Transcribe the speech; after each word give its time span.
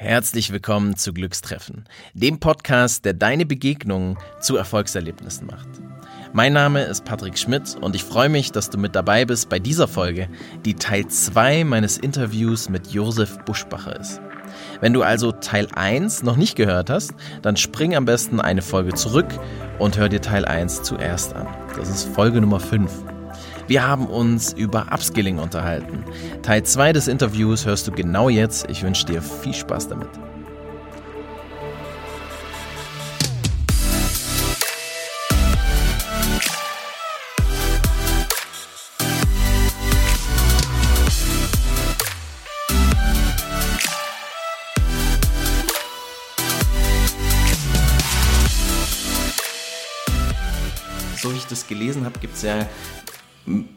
Herzlich 0.00 0.52
willkommen 0.52 0.94
zu 0.94 1.12
Glückstreffen, 1.12 1.84
dem 2.14 2.38
Podcast, 2.38 3.04
der 3.04 3.14
deine 3.14 3.44
Begegnungen 3.44 4.16
zu 4.40 4.56
Erfolgserlebnissen 4.56 5.48
macht. 5.48 5.66
Mein 6.32 6.52
Name 6.52 6.84
ist 6.84 7.04
Patrick 7.04 7.36
Schmidt 7.36 7.76
und 7.80 7.96
ich 7.96 8.04
freue 8.04 8.28
mich, 8.28 8.52
dass 8.52 8.70
du 8.70 8.78
mit 8.78 8.94
dabei 8.94 9.24
bist 9.24 9.48
bei 9.48 9.58
dieser 9.58 9.88
Folge, 9.88 10.28
die 10.64 10.74
Teil 10.74 11.08
2 11.08 11.64
meines 11.64 11.98
Interviews 11.98 12.68
mit 12.68 12.92
Josef 12.92 13.38
Buschbacher 13.44 13.98
ist. 13.98 14.20
Wenn 14.80 14.92
du 14.92 15.02
also 15.02 15.32
Teil 15.32 15.66
1 15.74 16.22
noch 16.22 16.36
nicht 16.36 16.54
gehört 16.54 16.90
hast, 16.90 17.14
dann 17.42 17.56
spring 17.56 17.96
am 17.96 18.04
besten 18.04 18.40
eine 18.40 18.62
Folge 18.62 18.94
zurück 18.94 19.26
und 19.80 19.98
hör 19.98 20.08
dir 20.08 20.20
Teil 20.20 20.44
1 20.44 20.84
zuerst 20.84 21.34
an. 21.34 21.48
Das 21.76 21.88
ist 21.88 22.04
Folge 22.04 22.40
Nummer 22.40 22.60
5. 22.60 23.17
Wir 23.68 23.86
haben 23.86 24.06
uns 24.06 24.54
über 24.54 24.86
Upskilling 24.90 25.38
unterhalten. 25.38 26.02
Teil 26.40 26.62
2 26.62 26.94
des 26.94 27.06
Interviews 27.06 27.66
hörst 27.66 27.86
du 27.86 27.92
genau 27.92 28.30
jetzt. 28.30 28.68
Ich 28.70 28.82
wünsche 28.82 29.04
dir 29.04 29.20
viel 29.20 29.52
Spaß 29.52 29.88
damit. 29.88 30.08
so 51.20 51.32
wie 51.32 51.38
ich 51.38 51.46
das 51.46 51.66
gelesen 51.66 52.04
habe, 52.04 52.16
gibt 52.20 52.36
es 52.36 52.42
ja 52.42 52.64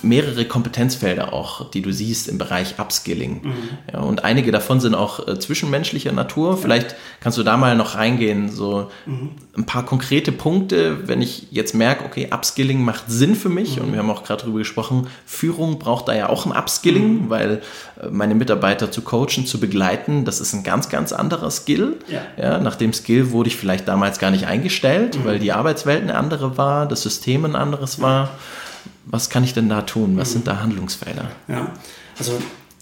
mehrere 0.02 0.46
Kompetenzfelder 0.46 1.34
auch, 1.34 1.70
die 1.72 1.82
du 1.82 1.94
siehst 1.94 2.28
im 2.28 2.38
Bereich 2.38 2.80
Upskilling. 2.80 3.42
Mhm. 3.44 3.54
Ja, 3.92 4.00
und 4.02 4.24
einige 4.24 4.52
davon 4.52 4.80
sind 4.80 4.96
auch 4.96 5.28
äh, 5.28 5.40
zwischenmenschlicher 5.40 6.12
Natur. 6.12 6.58
Vielleicht 6.58 6.96
kannst 7.22 7.38
du 7.38 7.44
da 7.44 7.58
mal 7.58 7.76
noch 7.76 7.96
reingehen, 7.96 8.50
so 8.50 8.90
mhm. 9.06 9.32
ein 9.56 9.66
paar 9.66 9.86
konkrete 9.86 10.32
Punkte, 10.32 11.08
wenn 11.08 11.22
ich 11.22 11.48
jetzt 11.52 11.74
merke, 11.74 12.06
okay, 12.06 12.30
Upskilling 12.32 12.84
macht 12.84 13.06
Sinn 13.08 13.36
für 13.36 13.50
mich 13.50 13.78
mhm. 13.78 13.84
und 13.84 13.92
wir 13.94 14.00
haben 14.00 14.10
auch 14.10 14.24
gerade 14.24 14.44
darüber 14.44 14.60
gesprochen, 14.60 15.08
Führung 15.26 15.80
braucht 15.80 16.08
da 16.08 16.14
ja 16.14 16.30
auch 16.30 16.46
ein 16.46 16.52
Upskilling, 16.52 17.26
mhm. 17.26 17.30
weil 17.30 17.62
äh, 18.02 18.10
meine 18.10 18.36
Mitarbeiter 18.36 18.92
zu 18.92 19.02
coachen, 19.02 19.46
zu 19.46 19.60
begleiten, 19.60 20.26
das 20.26 20.42
ist 20.42 20.54
ein 20.54 20.64
ganz, 20.64 20.90
ganz 20.90 21.14
anderer 21.14 21.50
Skill. 21.50 21.98
Ja. 22.08 22.22
ja 22.38 22.60
nach 22.60 22.76
dem 22.76 22.94
Skill 22.94 23.32
wurde 23.32 23.50
ich 23.50 23.56
vielleicht 23.56 23.88
damals 23.88 24.20
gar 24.20 24.32
nicht 24.32 24.48
eingestellt, 24.48 25.18
mhm. 25.18 25.26
weil 25.26 25.40
die 25.40 25.54
Arbeitswelt 25.54 26.02
eine 26.02 26.16
andere 26.16 26.58
war, 26.58 26.88
das 26.88 27.04
System 27.04 27.46
ein 27.46 27.56
anderes 27.56 28.02
war 28.02 28.32
was 29.06 29.30
kann 29.30 29.44
ich 29.44 29.54
denn 29.54 29.70
da 29.70 29.82
tun? 29.82 30.18
Was 30.18 30.32
sind 30.32 30.48
da 30.48 30.62
Handlungsfelder? 30.62 31.32
Ja, 31.48 31.72
also 32.18 32.34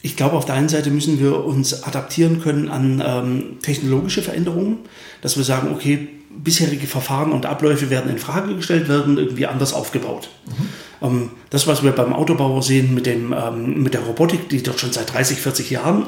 ich 0.01 0.15
glaube, 0.15 0.37
auf 0.37 0.45
der 0.45 0.55
einen 0.55 0.69
Seite 0.69 0.91
müssen 0.91 1.19
wir 1.19 1.43
uns 1.43 1.83
adaptieren 1.83 2.41
können 2.41 2.69
an 2.69 3.03
ähm, 3.05 3.57
technologische 3.61 4.21
Veränderungen, 4.21 4.79
dass 5.21 5.37
wir 5.37 5.43
sagen, 5.43 5.73
okay, 5.73 6.07
bisherige 6.29 6.87
Verfahren 6.87 7.31
und 7.31 7.45
Abläufe 7.45 7.89
werden 7.89 8.09
in 8.09 8.17
Frage 8.17 8.55
gestellt, 8.55 8.87
werden 8.87 9.17
irgendwie 9.17 9.45
anders 9.45 9.73
aufgebaut. 9.73 10.29
Mhm. 10.45 11.05
Ähm, 11.05 11.29
das, 11.49 11.67
was 11.67 11.83
wir 11.83 11.91
beim 11.91 12.13
Autobauer 12.13 12.63
sehen 12.63 12.93
mit, 12.93 13.05
dem, 13.05 13.33
ähm, 13.33 13.83
mit 13.83 13.93
der 13.93 14.01
Robotik, 14.01 14.47
die 14.49 14.63
dort 14.63 14.79
schon 14.79 14.93
seit 14.93 15.13
30, 15.13 15.39
40 15.39 15.69
Jahren 15.69 16.07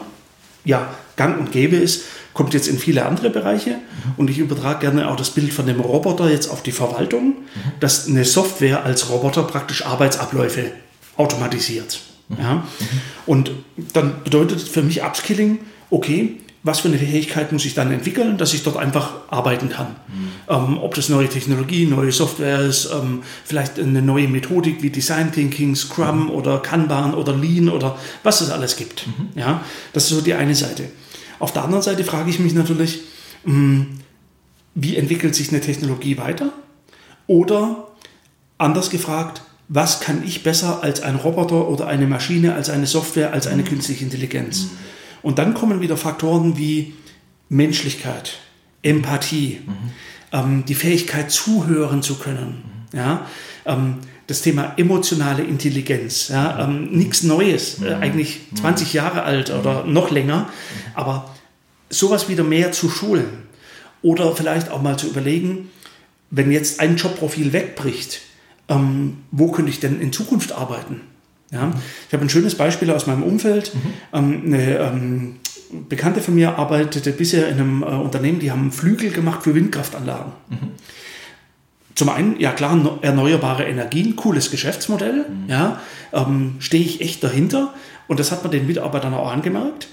ja, 0.64 0.94
gang 1.16 1.40
und 1.40 1.52
gäbe 1.52 1.76
ist, 1.76 2.04
kommt 2.34 2.54
jetzt 2.54 2.68
in 2.68 2.78
viele 2.78 3.06
andere 3.06 3.30
Bereiche. 3.30 3.76
Und 4.18 4.30
ich 4.30 4.38
übertrage 4.38 4.80
gerne 4.80 5.10
auch 5.10 5.16
das 5.16 5.32
Bild 5.32 5.54
von 5.54 5.66
dem 5.66 5.80
Roboter 5.80 6.30
jetzt 6.30 6.50
auf 6.50 6.64
die 6.64 6.72
Verwaltung, 6.72 7.36
dass 7.80 8.08
eine 8.08 8.26
Software 8.26 8.84
als 8.84 9.10
Roboter 9.10 9.44
praktisch 9.44 9.86
Arbeitsabläufe 9.86 10.72
automatisiert. 11.18 12.00
Ja? 12.40 12.64
Und 13.26 13.52
dann 13.94 14.24
bedeutet 14.24 14.62
für 14.62 14.82
mich 14.82 15.04
Upskilling, 15.04 15.60
okay, 15.90 16.38
was 16.64 16.82
für 16.82 16.90
eine 16.90 16.98
Fähigkeit 17.00 17.52
muss 17.52 17.66
ich 17.66 17.74
dann 17.74 17.92
entwickeln, 17.92 18.38
dass 18.38 18.54
ich 18.54 18.62
dort 18.62 18.78
einfach 18.78 19.14
arbeiten 19.30 19.70
kann. 19.70 19.96
Mhm. 20.08 20.28
Ähm, 20.48 20.78
ob 20.78 20.94
das 20.94 21.10
neue 21.10 21.28
Technologie, 21.28 21.88
neue 21.88 22.12
Software 22.12 22.60
ist, 22.60 22.90
ähm, 22.92 23.24
vielleicht 23.44 23.80
eine 23.80 24.02
neue 24.02 24.28
Methodik 24.28 24.84
wie 24.84 24.92
Design 24.92 25.32
Thinking, 25.32 25.76
Scrum 25.76 26.26
mhm. 26.26 26.30
oder 26.30 26.60
Kanban 26.60 27.16
oder 27.16 27.36
Lean 27.36 27.68
oder 27.68 27.98
was 28.22 28.42
es 28.42 28.52
alles 28.52 28.76
gibt. 28.76 29.08
Mhm. 29.08 29.30
Ja, 29.36 29.62
das 29.94 30.04
ist 30.04 30.10
so 30.10 30.22
die 30.22 30.36
eine 30.36 30.54
Seite. 30.54 30.90
Auf 31.42 31.52
der 31.52 31.64
anderen 31.64 31.82
Seite 31.82 32.04
frage 32.04 32.30
ich 32.30 32.40
mich 32.40 32.54
natürlich, 32.54 33.02
hm, 33.44 33.88
wie 34.76 34.96
entwickelt 34.96 35.34
sich 35.34 35.50
eine 35.50 35.60
Technologie 35.60 36.18
weiter? 36.18 36.54
Oder 37.26 37.88
anders 38.60 38.92
gefragt, 38.92 39.42
was 39.68 40.02
kann 40.02 40.24
ich 40.24 40.44
besser 40.44 40.84
als 40.84 41.02
ein 41.02 41.16
Roboter 41.16 41.68
oder 41.68 41.88
eine 41.88 42.06
Maschine, 42.06 42.54
als 42.54 42.70
eine 42.70 42.86
Software, 42.86 43.34
als 43.34 43.48
eine 43.48 43.64
künstliche 43.64 44.04
Intelligenz? 44.04 44.68
Und 45.24 45.40
dann 45.40 45.56
kommen 45.56 45.82
wieder 45.82 45.98
Faktoren 45.98 46.58
wie 46.58 46.94
Menschlichkeit, 47.50 48.38
Empathie, 48.84 49.62
mhm. 49.66 49.74
ähm, 50.32 50.66
die 50.68 50.76
Fähigkeit 50.76 51.32
zuhören 51.32 52.04
zu 52.04 52.20
können, 52.20 52.86
mhm. 52.92 52.98
ja, 52.98 53.26
ähm, 53.66 53.96
das 54.32 54.42
Thema 54.42 54.74
emotionale 54.78 55.44
Intelligenz. 55.44 56.30
Ja, 56.30 56.64
ähm, 56.64 56.90
Nichts 56.92 57.24
Neues, 57.24 57.82
äh, 57.82 57.94
eigentlich 57.96 58.40
20 58.56 58.94
Jahre 58.94 59.24
alt 59.24 59.52
oder 59.52 59.86
noch 59.86 60.10
länger, 60.10 60.50
aber 60.96 61.30
sowas 61.90 62.30
wieder 62.30 62.44
mehr 62.44 62.72
zu 62.72 62.90
schulen 62.90 63.26
oder 64.02 64.36
vielleicht 64.36 64.70
auch 64.72 64.82
mal 64.82 64.98
zu 64.98 65.08
überlegen, 65.08 65.70
wenn 66.30 66.52
jetzt 66.52 66.80
ein 66.80 66.96
Jobprofil 66.96 67.52
wegbricht, 67.54 68.22
ähm, 68.70 69.18
wo 69.32 69.52
könnte 69.52 69.70
ich 69.70 69.80
denn 69.80 70.00
in 70.00 70.14
Zukunft 70.14 70.54
arbeiten? 70.54 71.02
Ja, 71.52 71.74
ich 72.08 72.14
habe 72.14 72.24
ein 72.24 72.30
schönes 72.30 72.56
Beispiel 72.56 72.90
aus 72.92 73.08
meinem 73.08 73.24
Umfeld. 73.24 73.76
Mhm. 73.76 73.94
Ähm, 74.14 74.42
eine 74.46 74.78
ähm, 74.78 75.36
Bekannte 75.90 76.22
von 76.22 76.36
mir 76.36 76.58
arbeitete 76.58 77.12
bisher 77.12 77.50
in 77.50 77.60
einem 77.60 77.84
äh, 77.84 77.88
Unternehmen, 77.88 78.40
die 78.40 78.52
haben 78.52 78.72
Flügel 78.72 79.12
gemacht 79.12 79.44
für 79.44 79.54
Windkraftanlagen. 79.54 80.32
Mhm. 80.50 80.58
Zum 81.96 82.10
einen, 82.10 82.40
ja 82.40 82.52
klar, 82.52 83.00
erneuerbare 83.02 83.66
Energien, 83.66 84.16
cooles 84.16 84.52
Geschäftsmodell, 84.52 85.26
mhm. 85.28 85.50
ja, 85.50 85.82
ähm, 86.14 86.56
stehe 86.60 86.84
ich 86.84 87.02
echt 87.02 87.24
dahinter 87.24 87.74
und 88.08 88.20
das 88.20 88.32
hat 88.32 88.44
man 88.44 88.52
den 88.52 88.68
Mitarbeitern 88.68 89.14
auch 89.14 89.32
angemerkt. 89.32 89.88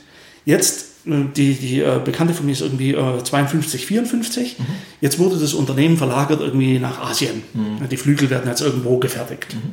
Jetzt, 0.44 1.06
äh, 1.06 1.24
die, 1.36 1.54
die 1.54 1.80
äh, 1.80 2.00
Bekannte 2.04 2.34
von 2.34 2.46
mir 2.46 2.52
ist 2.52 2.60
irgendwie 2.60 2.92
äh, 2.92 3.22
52, 3.22 3.86
54, 3.86 4.58
mhm. 4.58 4.64
jetzt 5.00 5.18
wurde 5.18 5.38
das 5.38 5.54
Unternehmen 5.54 5.96
verlagert 5.96 6.40
irgendwie 6.40 6.78
nach 6.78 7.00
Asien. 7.00 7.42
Mhm. 7.52 7.88
Die 7.88 7.96
Flügel 7.96 8.30
werden 8.30 8.48
jetzt 8.48 8.60
irgendwo 8.60 8.98
gefertigt. 8.98 9.54
Mhm. 9.54 9.72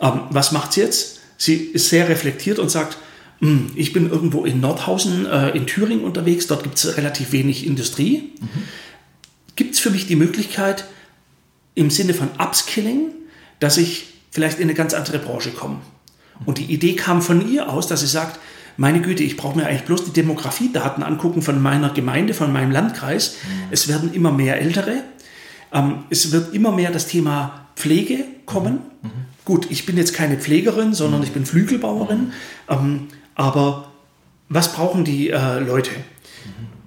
Ähm, 0.00 0.20
was 0.30 0.52
macht 0.52 0.72
sie 0.72 0.82
jetzt? 0.82 1.20
Sie 1.36 1.54
ist 1.54 1.88
sehr 1.88 2.08
reflektiert 2.08 2.58
und 2.58 2.70
sagt, 2.70 2.98
hm, 3.40 3.70
ich 3.76 3.92
bin 3.92 4.10
irgendwo 4.10 4.44
in 4.44 4.60
Nordhausen 4.60 5.26
äh, 5.26 5.50
in 5.50 5.66
Thüringen 5.66 6.04
unterwegs, 6.04 6.46
dort 6.46 6.64
gibt 6.64 6.76
es 6.76 6.96
relativ 6.96 7.32
wenig 7.32 7.66
Industrie. 7.66 8.32
Mhm. 8.40 8.48
Gibt 9.54 9.74
es 9.74 9.80
für 9.80 9.90
mich 9.90 10.06
die 10.06 10.16
Möglichkeit, 10.16 10.84
im 11.78 11.90
Sinne 11.90 12.12
von 12.12 12.28
Upskilling, 12.38 13.12
dass 13.60 13.76
ich 13.76 14.14
vielleicht 14.30 14.58
in 14.58 14.64
eine 14.64 14.74
ganz 14.74 14.94
andere 14.94 15.18
Branche 15.18 15.50
komme? 15.50 15.76
Und 16.44 16.58
die 16.58 16.64
Idee 16.64 16.94
kam 16.94 17.22
von 17.22 17.48
ihr 17.48 17.68
aus, 17.68 17.86
dass 17.86 18.00
sie 18.00 18.06
sagt, 18.06 18.38
meine 18.76 19.00
Güte, 19.00 19.24
ich 19.24 19.36
brauche 19.36 19.56
mir 19.56 19.66
eigentlich 19.66 19.84
bloß 19.84 20.04
die 20.04 20.12
Demografiedaten 20.12 21.02
angucken 21.02 21.42
von 21.42 21.60
meiner 21.60 21.90
Gemeinde, 21.90 22.32
von 22.32 22.52
meinem 22.52 22.70
Landkreis. 22.70 23.34
Mhm. 23.34 23.68
Es 23.70 23.88
werden 23.88 24.14
immer 24.14 24.30
mehr 24.30 24.60
Ältere. 24.60 25.02
Ähm, 25.72 26.04
es 26.10 26.30
wird 26.30 26.54
immer 26.54 26.70
mehr 26.70 26.92
das 26.92 27.08
Thema 27.08 27.66
Pflege 27.74 28.24
kommen. 28.46 28.80
Mhm. 29.02 29.10
Gut, 29.44 29.66
ich 29.70 29.84
bin 29.84 29.96
jetzt 29.96 30.14
keine 30.14 30.36
Pflegerin, 30.36 30.94
sondern 30.94 31.22
ich 31.22 31.32
bin 31.32 31.44
Flügelbauerin. 31.44 32.32
Ähm, 32.68 33.08
aber 33.34 33.90
was 34.48 34.72
brauchen 34.72 35.04
die 35.04 35.30
äh, 35.30 35.58
Leute? 35.58 35.90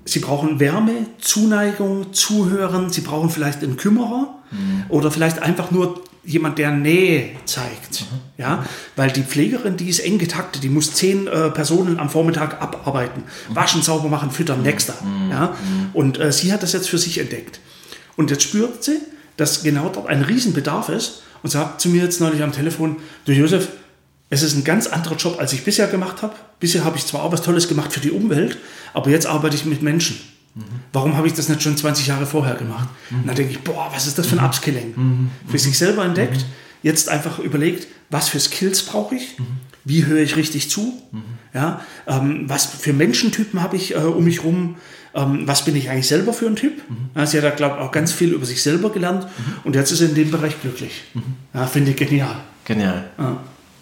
Sie 0.06 0.20
brauchen 0.20 0.60
Wärme, 0.60 1.08
Zuneigung, 1.20 2.14
Zuhören. 2.14 2.90
Sie 2.90 3.02
brauchen 3.02 3.30
vielleicht 3.30 3.64
einen 3.64 3.78
Kümmerer 3.78 4.41
mhm. 4.52 4.86
oder 4.90 5.12
vielleicht 5.12 5.42
einfach 5.42 5.72
nur 5.72 6.04
jemand, 6.24 6.60
der 6.60 6.72
Nähe 6.72 7.32
zeigt. 7.46 8.02
Mhm. 8.02 8.18
Ja, 8.38 8.66
weil 8.96 9.12
die 9.12 9.24
Pflegerin, 9.24 9.78
die 9.78 9.90
ist 9.90 10.00
eng 10.00 10.18
getaktet, 10.18 10.64
die 10.64 10.70
muss 10.70 10.94
zehn 10.94 11.28
äh, 11.28 11.50
Personen 11.50 12.00
am 12.00 12.10
Vormittag 12.10 12.62
abarbeiten, 12.62 13.24
mhm. 13.24 13.56
waschen, 13.56 13.82
sauber 13.82 14.10
machen, 14.10 14.32
füttern, 14.32 14.60
mhm. 14.60 14.66
nächster. 14.66 14.94
Ja, 15.30 15.56
und 15.94 16.20
äh, 16.20 16.32
sie 16.32 16.54
hat 16.54 16.64
das 16.64 16.74
jetzt 16.74 16.90
für 16.90 16.98
sich 16.98 17.18
entdeckt. 17.18 17.60
Und 18.16 18.30
jetzt 18.30 18.44
spürt 18.44 18.84
sie, 18.84 19.00
dass 19.38 19.64
genau 19.64 19.90
dort 19.90 20.08
ein 20.08 20.22
Riesenbedarf 20.22 20.90
ist 20.90 21.24
und 21.44 21.50
sagt 21.50 21.82
zu 21.82 21.90
mir 21.90 22.04
jetzt 22.04 22.22
neulich 22.22 22.44
am 22.44 22.52
Telefon, 22.52 22.98
du 23.26 23.32
Josef, 23.32 23.70
es 24.30 24.44
ist 24.44 24.56
ein 24.56 24.64
ganz 24.64 24.88
anderer 24.88 25.16
Job, 25.16 25.40
als 25.40 25.52
ich 25.54 25.64
bisher 25.64 25.88
gemacht 25.88 26.22
habe. 26.22 26.36
Bisher 26.60 26.84
habe 26.86 26.98
ich 26.98 27.06
zwar 27.06 27.24
auch 27.24 27.32
was 27.32 27.42
Tolles 27.42 27.68
gemacht 27.68 27.92
für 27.92 28.00
die 28.00 28.12
Umwelt, 28.12 28.58
aber 28.94 29.10
jetzt 29.10 29.26
arbeite 29.26 29.56
ich 29.56 29.66
mit 29.66 29.82
Menschen. 29.82 30.20
Mhm. 30.56 30.62
Warum 30.94 31.18
habe 31.18 31.28
ich 31.28 31.34
das 31.34 31.50
nicht 31.50 31.62
schon 31.62 31.78
20 31.78 32.08
Jahre 32.08 32.26
vorher 32.26 32.56
gemacht? 32.56 32.90
Mhm. 33.10 33.22
Und 33.22 33.28
dann 33.28 33.36
denke 33.36 33.52
ich, 33.52 33.60
boah, 33.62 33.90
was 33.94 34.08
ist 34.08 34.18
das 34.18 34.28
für 34.28 34.36
ein 34.36 34.40
mhm. 34.40 34.46
Upskilling? 34.46 34.94
Mhm. 34.96 35.32
Für 35.48 35.60
sich 35.60 35.78
selber 35.78 36.04
entdeckt, 36.04 36.38
mhm. 36.38 36.52
jetzt 36.84 37.10
einfach 37.10 37.40
überlegt, 37.40 37.88
was 38.10 38.30
für 38.30 38.40
Skills 38.40 38.84
brauche 38.84 39.16
ich? 39.16 39.40
Mhm. 39.40 39.46
Wie 39.84 40.06
höre 40.06 40.22
ich 40.22 40.36
richtig 40.36 40.70
zu? 40.70 41.02
Ja, 41.54 41.82
ähm, 42.06 42.44
was 42.48 42.66
für 42.66 42.94
Menschentypen 42.94 43.62
habe 43.62 43.76
ich 43.78 43.96
äh, 43.96 43.98
um 43.98 44.24
mich 44.24 44.44
rum? 44.44 44.76
ähm, 45.14 45.48
was 45.48 45.66
bin 45.66 45.76
ich 45.76 45.90
eigentlich 45.90 46.08
selber 46.08 46.34
für 46.34 46.48
ein 46.48 46.56
Typ. 46.56 46.82
Mhm. 46.88 47.26
sie 47.26 47.38
hat 47.38 47.44
da, 47.44 47.50
glaube 47.50 47.78
ich, 47.78 47.82
auch 47.82 47.92
ganz 47.92 48.12
viel 48.12 48.32
über 48.32 48.46
sich 48.46 48.62
selber 48.64 48.92
gelernt 48.92 49.28
und 49.64 49.76
jetzt 49.76 49.92
ist 49.92 50.00
sie 50.00 50.06
in 50.06 50.16
dem 50.16 50.32
Bereich 50.32 50.60
glücklich. 50.62 51.04
Ja, 51.54 51.66
Finde 51.68 51.92
ich 51.92 51.98
genial. 51.98 52.36
Genial. 52.66 53.10
Ja. 53.18 53.38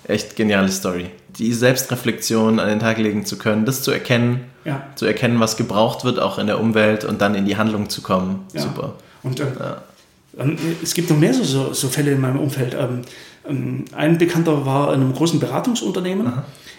Echt 0.06 0.36
geniale 0.36 0.69
Story. 0.69 1.12
Die 1.38 1.54
Selbstreflexion 1.54 2.60
an 2.60 2.68
den 2.68 2.80
Tag 2.80 2.98
legen 2.98 3.25
zu 3.25 3.38
können, 3.38 3.66
das 3.66 3.83
zu 3.83 3.92
erkennen 3.92 4.42
Ja. 4.65 4.83
Zu 4.95 5.06
erkennen, 5.06 5.39
was 5.39 5.57
gebraucht 5.57 6.03
wird, 6.03 6.19
auch 6.19 6.38
in 6.38 6.47
der 6.47 6.59
Umwelt 6.59 7.06
und 7.06 7.21
dann 7.21 7.35
in 7.35 7.45
die 7.45 7.57
Handlung 7.57 7.89
zu 7.89 8.01
kommen. 8.01 8.45
Ja. 8.53 8.61
Super. 8.61 8.95
Und 9.23 9.39
äh, 9.39 9.45
ähm, 10.38 10.57
es 10.83 10.94
gibt 10.94 11.09
noch 11.09 11.17
mehr 11.17 11.33
so, 11.33 11.44
so, 11.44 11.73
so 11.73 11.88
Fälle 11.88 12.11
in 12.11 12.21
meinem 12.21 12.39
Umfeld. 12.39 12.75
Ähm, 12.77 13.01
ähm, 13.47 13.85
ein 13.95 14.17
Bekannter 14.17 14.65
war 14.65 14.94
in 14.94 15.01
einem 15.01 15.13
großen 15.13 15.39
Beratungsunternehmen. 15.39 16.31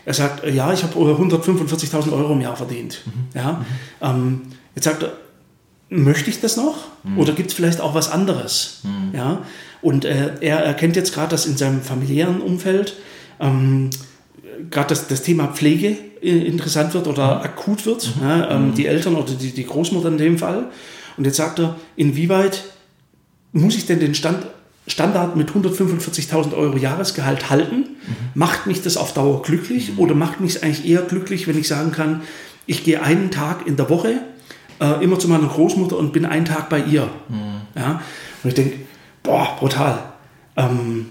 Er 0.05 0.15
sagt, 0.15 0.45
äh, 0.45 0.51
ja, 0.51 0.73
ich 0.73 0.83
habe 0.83 0.95
145.000 0.95 2.13
Euro 2.13 2.33
im 2.33 2.41
Jahr 2.41 2.57
verdient. 2.57 3.03
Ja? 3.35 3.65
Ähm, 4.01 4.43
jetzt 4.75 4.85
sagt 4.85 5.03
er, 5.03 5.13
möchte 5.89 6.31
ich 6.31 6.41
das 6.41 6.57
noch? 6.57 6.77
Oder 7.17 7.33
gibt 7.33 7.51
es 7.51 7.57
vielleicht 7.57 7.81
auch 7.81 7.95
was 7.95 8.11
anderes? 8.11 8.83
Ja? 9.13 9.43
Und 9.83 10.05
äh, 10.05 10.35
er 10.41 10.59
erkennt 10.59 10.95
jetzt 10.95 11.13
gerade, 11.15 11.31
dass 11.31 11.47
in 11.47 11.57
seinem 11.57 11.83
familiären 11.83 12.41
Umfeld 12.41 12.95
ähm, 13.41 13.91
gerade 14.71 14.89
das, 14.89 15.09
das 15.09 15.23
Thema 15.23 15.49
Pflege 15.49 15.97
äh, 16.23 16.47
interessant 16.47 16.95
wird 16.95 17.07
oder 17.07 17.43
akut 17.43 17.87
wird. 17.87 18.13
Ja, 18.21 18.51
ähm, 18.51 18.75
Die 18.75 18.87
Eltern 18.87 19.17
oder 19.17 19.33
die, 19.33 19.53
die 19.53 19.67
Großmutter 19.67 20.09
in 20.09 20.19
dem 20.19 20.39
Fall. 20.39 20.67
Und 21.17 21.25
jetzt 21.25 21.37
sagt 21.37 21.59
er, 21.59 21.77
inwieweit 21.97 22.65
muss 23.53 23.77
ich 23.77 23.87
denn 23.87 24.01
den 24.01 24.15
Stand, 24.15 24.47
Standard 24.87 25.37
mit 25.37 25.51
145.000 25.51 26.55
Euro 26.55 26.77
Jahresgehalt 26.77 27.51
halten? 27.51 27.97
Macht 28.35 28.67
mich 28.67 28.83
das 28.83 28.97
auf 28.97 29.13
Dauer 29.13 29.43
glücklich 29.43 29.93
oder 29.99 30.15
macht 30.15 30.41
mich 30.41 30.57
es 30.57 30.63
eigentlich 30.63 30.87
eher 30.87 31.03
glücklich, 31.03 31.47
wenn 31.47 31.59
ich 31.59 31.69
sagen 31.69 31.93
kann, 31.93 32.23
ich 32.67 32.85
gehe 32.85 33.03
einen 33.03 33.31
Tag 33.31 33.67
in 33.67 33.77
der 33.77 33.89
Woche 33.91 34.21
äh, 34.81 35.05
immer 35.05 35.19
zu 35.19 35.29
meiner 35.29 35.49
Großmutter 35.49 35.97
und 35.97 36.13
bin 36.13 36.25
einen 36.25 36.45
Tag 36.45 36.69
bei 36.69 36.81
ihr? 36.81 37.09
Ja? 37.75 38.03
Und 38.43 38.49
ich 38.49 38.55
denke, 38.55 38.79
boah, 39.23 39.57
brutal. 39.59 39.99
Ähm, 40.57 41.07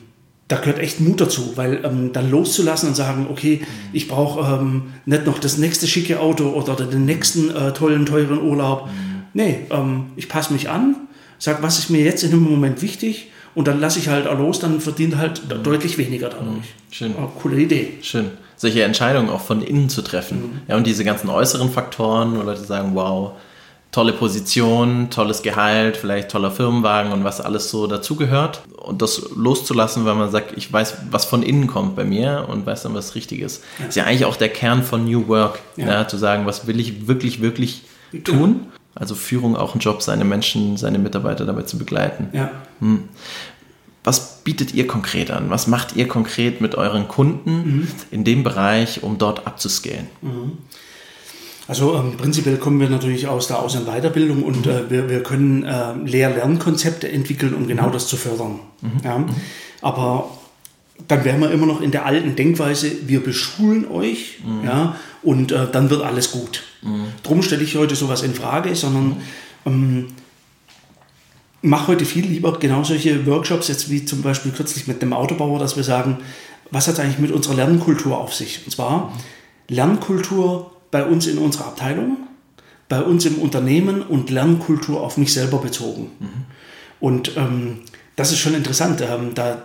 da 0.50 0.58
gehört 0.58 0.80
echt 0.80 1.00
Mut 1.00 1.22
dazu, 1.22 1.54
weil 1.56 1.80
ähm, 1.86 2.12
dann 2.12 2.30
loszulassen 2.30 2.90
und 2.90 2.96
sagen, 2.96 3.28
okay, 3.32 3.62
ich 3.94 4.08
brauche 4.10 4.42
ähm, 4.56 4.94
nicht 5.06 5.26
noch 5.26 5.40
das 5.40 5.58
nächste 5.58 5.88
schicke 5.88 6.20
Auto 6.20 6.50
oder 6.50 6.76
den 6.76 7.06
nächsten 7.06 7.50
äh, 7.56 7.72
tollen, 7.72 8.06
teuren 8.06 8.42
Urlaub. 8.42 8.90
Nee, 9.34 9.60
ähm, 9.70 10.08
ich 10.18 10.28
passe 10.28 10.52
mich 10.52 10.70
an, 10.70 10.96
sag, 11.38 11.64
was 11.64 11.80
ist 11.80 11.90
mir 11.90 12.02
jetzt 12.02 12.24
in 12.24 12.32
dem 12.32 12.42
Moment 12.42 12.82
wichtig 12.82 13.28
und 13.56 13.68
dann 13.68 13.80
lasse 13.80 14.00
ich 14.00 14.08
halt 14.10 14.28
auch 14.28 14.38
los, 14.38 14.60
dann 14.60 14.82
verdient 14.82 15.18
halt 15.18 15.50
de- 15.50 15.62
deutlich 15.62 15.98
weniger 15.98 16.30
dadurch. 16.30 16.66
Schön. 16.92 17.14
Ja, 17.18 17.30
coole 17.42 17.58
Idee. 17.62 17.94
Schön. 18.02 18.32
Solche 18.58 18.84
Entscheidungen 18.84 19.30
auch 19.30 19.42
von 19.42 19.62
innen 19.62 19.88
zu 19.88 20.02
treffen. 20.02 20.62
Ja, 20.68 20.76
und 20.76 20.86
diese 20.86 21.04
ganzen 21.06 21.30
äußeren 21.30 21.70
Faktoren, 21.72 22.38
wo 22.38 22.42
Leute 22.42 22.64
sagen, 22.66 22.92
wow, 22.96 23.34
tolle 23.92 24.14
Position, 24.14 25.10
tolles 25.10 25.42
Gehalt, 25.42 25.98
vielleicht 25.98 26.30
toller 26.30 26.52
Firmenwagen 26.52 27.12
und 27.12 27.24
was 27.24 27.42
alles 27.42 27.72
so 27.72 27.88
dazugehört. 27.88 28.62
Und 28.78 29.02
das 29.02 29.30
loszulassen, 29.36 30.06
weil 30.06 30.16
man 30.16 30.30
sagt, 30.30 30.56
ich 30.58 30.72
weiß, 30.72 30.98
was 31.10 31.26
von 31.26 31.42
innen 31.42 31.68
kommt 31.68 31.96
bei 31.96 32.04
mir 32.04 32.46
und 32.50 32.66
weiß 32.66 32.84
dann, 32.84 32.94
was 32.94 33.16
richtig 33.16 33.40
ist. 33.42 33.64
Ist 33.88 33.96
ja 33.96 34.04
eigentlich 34.06 34.26
auch 34.26 34.36
der 34.36 34.50
Kern 34.50 34.84
von 34.84 35.06
New 35.06 35.28
Work, 35.28 35.60
Ja. 35.76 35.88
ja. 35.88 36.08
zu 36.08 36.18
sagen, 36.18 36.46
was 36.46 36.68
will 36.68 36.80
ich 36.80 37.08
wirklich, 37.08 37.42
wirklich 37.42 37.82
tun. 38.24 38.68
Also 38.96 39.16
Führung 39.16 39.56
auch 39.56 39.76
ein 39.76 39.80
Job, 39.80 40.02
seine 40.02 40.26
Menschen, 40.26 40.78
seine 40.78 41.00
Mitarbeiter 41.00 41.46
dabei 41.46 41.64
zu 41.64 41.78
begleiten. 41.78 42.30
Ja. 42.34 42.52
Was 44.04 44.44
bietet 44.44 44.74
ihr 44.74 44.88
konkret 44.88 45.32
an? 45.32 45.50
Was 45.50 45.68
macht 45.68 45.96
ihr 45.96 46.08
konkret 46.08 46.62
mit 46.62 46.76
euren 46.76 47.08
Kunden 47.08 47.88
in 48.12 48.24
dem 48.24 48.44
Bereich, 48.44 49.04
um 49.04 49.18
dort 49.18 49.46
abzuscalen? 49.48 50.08
Also 51.70 51.96
ähm, 51.96 52.18
prinzipiell 52.18 52.58
kommen 52.58 52.80
wir 52.80 52.90
natürlich 52.90 53.28
aus 53.28 53.46
der 53.46 53.60
Aus- 53.60 53.76
und 53.76 53.86
Weiterbildung 53.86 54.42
und 54.42 54.66
äh, 54.66 54.90
wir, 54.90 55.08
wir 55.08 55.22
können 55.22 55.64
äh, 55.64 55.94
Lehr-Lernkonzepte 56.04 57.12
entwickeln, 57.12 57.54
um 57.54 57.68
genau 57.68 57.92
das 57.92 58.08
zu 58.08 58.18
fördern. 58.18 58.60
Ja? 59.04 59.24
Aber 59.82 60.32
dann 61.08 61.24
wären 61.24 61.40
wir 61.40 61.52
immer 61.52 61.68
noch 61.68 61.80
in 61.82 61.92
der 61.92 62.08
alten 62.08 62.36
Denkweise, 62.36 62.92
wir 63.06 63.24
beschulen 63.24 63.88
euch 63.90 64.40
ja, 64.66 64.98
und 65.22 65.52
äh, 65.52 65.68
dann 65.72 65.90
wird 65.90 66.02
alles 66.02 66.32
gut. 66.32 66.64
Drum 67.24 67.42
stelle 67.42 67.64
ich 67.64 67.78
heute 67.78 67.96
sowas 67.96 68.24
in 68.24 68.34
Frage, 68.34 68.76
sondern 68.76 69.18
ähm, 69.66 70.08
mache 71.62 71.88
heute 71.88 72.04
viel 72.04 72.26
lieber 72.26 72.58
genau 72.60 72.84
solche 72.84 73.26
Workshops, 73.28 73.68
jetzt 73.70 73.90
wie 73.90 74.04
zum 74.04 74.24
Beispiel 74.24 74.52
kürzlich 74.52 74.88
mit 74.88 75.02
dem 75.02 75.14
Autobauer, 75.14 75.60
dass 75.60 75.78
wir 75.78 75.84
sagen, 75.84 76.18
was 76.72 76.88
hat 76.88 76.96
es 76.96 77.00
eigentlich 77.00 77.20
mit 77.20 77.32
unserer 77.32 77.56
Lernkultur 77.56 78.18
auf 78.18 78.34
sich? 78.34 78.62
Und 78.66 78.72
zwar 78.72 79.14
Lernkultur 79.70 80.72
bei 80.92 81.06
uns 81.06 81.28
in 81.28 81.38
unserer 81.38 81.68
Abteilung, 81.68 82.18
bei 82.88 83.02
uns 83.02 83.26
im 83.26 83.36
Unternehmen 83.36 84.02
und 84.02 84.30
Lernkultur 84.30 85.02
auf 85.02 85.18
mich 85.18 85.34
selber 85.34 85.60
bezogen. 85.60 86.12
Und 87.00 87.38
ähm, 87.38 87.82
das 88.16 88.32
ist 88.32 88.40
schon 88.40 88.56
interessant. 88.56 89.02
Ähm, 89.02 89.34
da, 89.36 89.62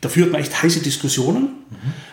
da 0.00 0.08
führt 0.08 0.32
man 0.32 0.40
echt 0.40 0.62
heiße 0.62 0.80
Diskussionen. 0.80 1.48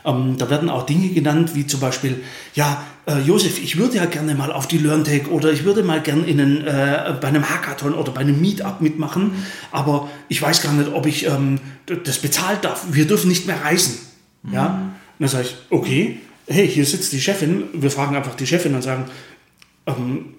Ähm, 0.04 0.36
da 0.38 0.50
werden 0.50 0.70
auch 0.70 0.86
Dinge 0.86 1.10
genannt, 1.10 1.56
wie 1.56 1.68
zum 1.68 1.80
Beispiel, 1.80 2.24
ja, 2.56 2.84
äh, 3.08 3.20
Josef, 3.22 3.62
ich 3.62 3.78
würde 3.78 3.98
ja 3.98 4.06
gerne 4.06 4.36
mal 4.36 4.52
auf 4.52 4.68
die 4.68 4.80
LearnTech 4.80 5.30
oder 5.30 5.52
ich 5.52 5.64
würde 5.64 5.84
mal 5.84 6.02
gerne 6.02 6.26
in 6.26 6.42
einen, 6.42 6.68
äh, 6.68 7.14
bei 7.22 7.28
einem 7.28 7.48
Hackathon 7.48 7.94
oder 7.94 8.12
bei 8.12 8.22
einem 8.22 8.42
Meetup 8.42 8.82
mitmachen, 8.82 9.32
aber 9.72 10.10
ich 10.28 10.42
weiß 10.42 10.62
gar 10.62 10.74
nicht, 10.74 10.92
ob 10.92 11.06
ich 11.06 11.28
ähm, 11.28 11.60
das 12.04 12.20
bezahlt 12.20 12.64
darf. 12.64 12.86
Wir 12.92 13.06
dürfen 13.06 13.30
nicht 13.30 13.46
mehr 13.48 13.64
reisen. 13.64 14.00
Ja? 14.52 14.66
Und 14.66 14.94
dann 15.20 15.30
sage 15.30 15.46
ich, 15.46 15.56
okay, 15.70 16.20
hey, 16.47 16.68
hier 16.68 16.86
sitzt 16.86 17.12
die 17.13 17.21
Chefin. 17.21 17.65
Wir 17.74 17.92
fragen 17.92 18.15
einfach 18.15 18.36
die 18.36 18.47
Chefin 18.47 18.75
und 18.75 18.81
sagen, 18.81 19.06
ähm, 19.88 20.36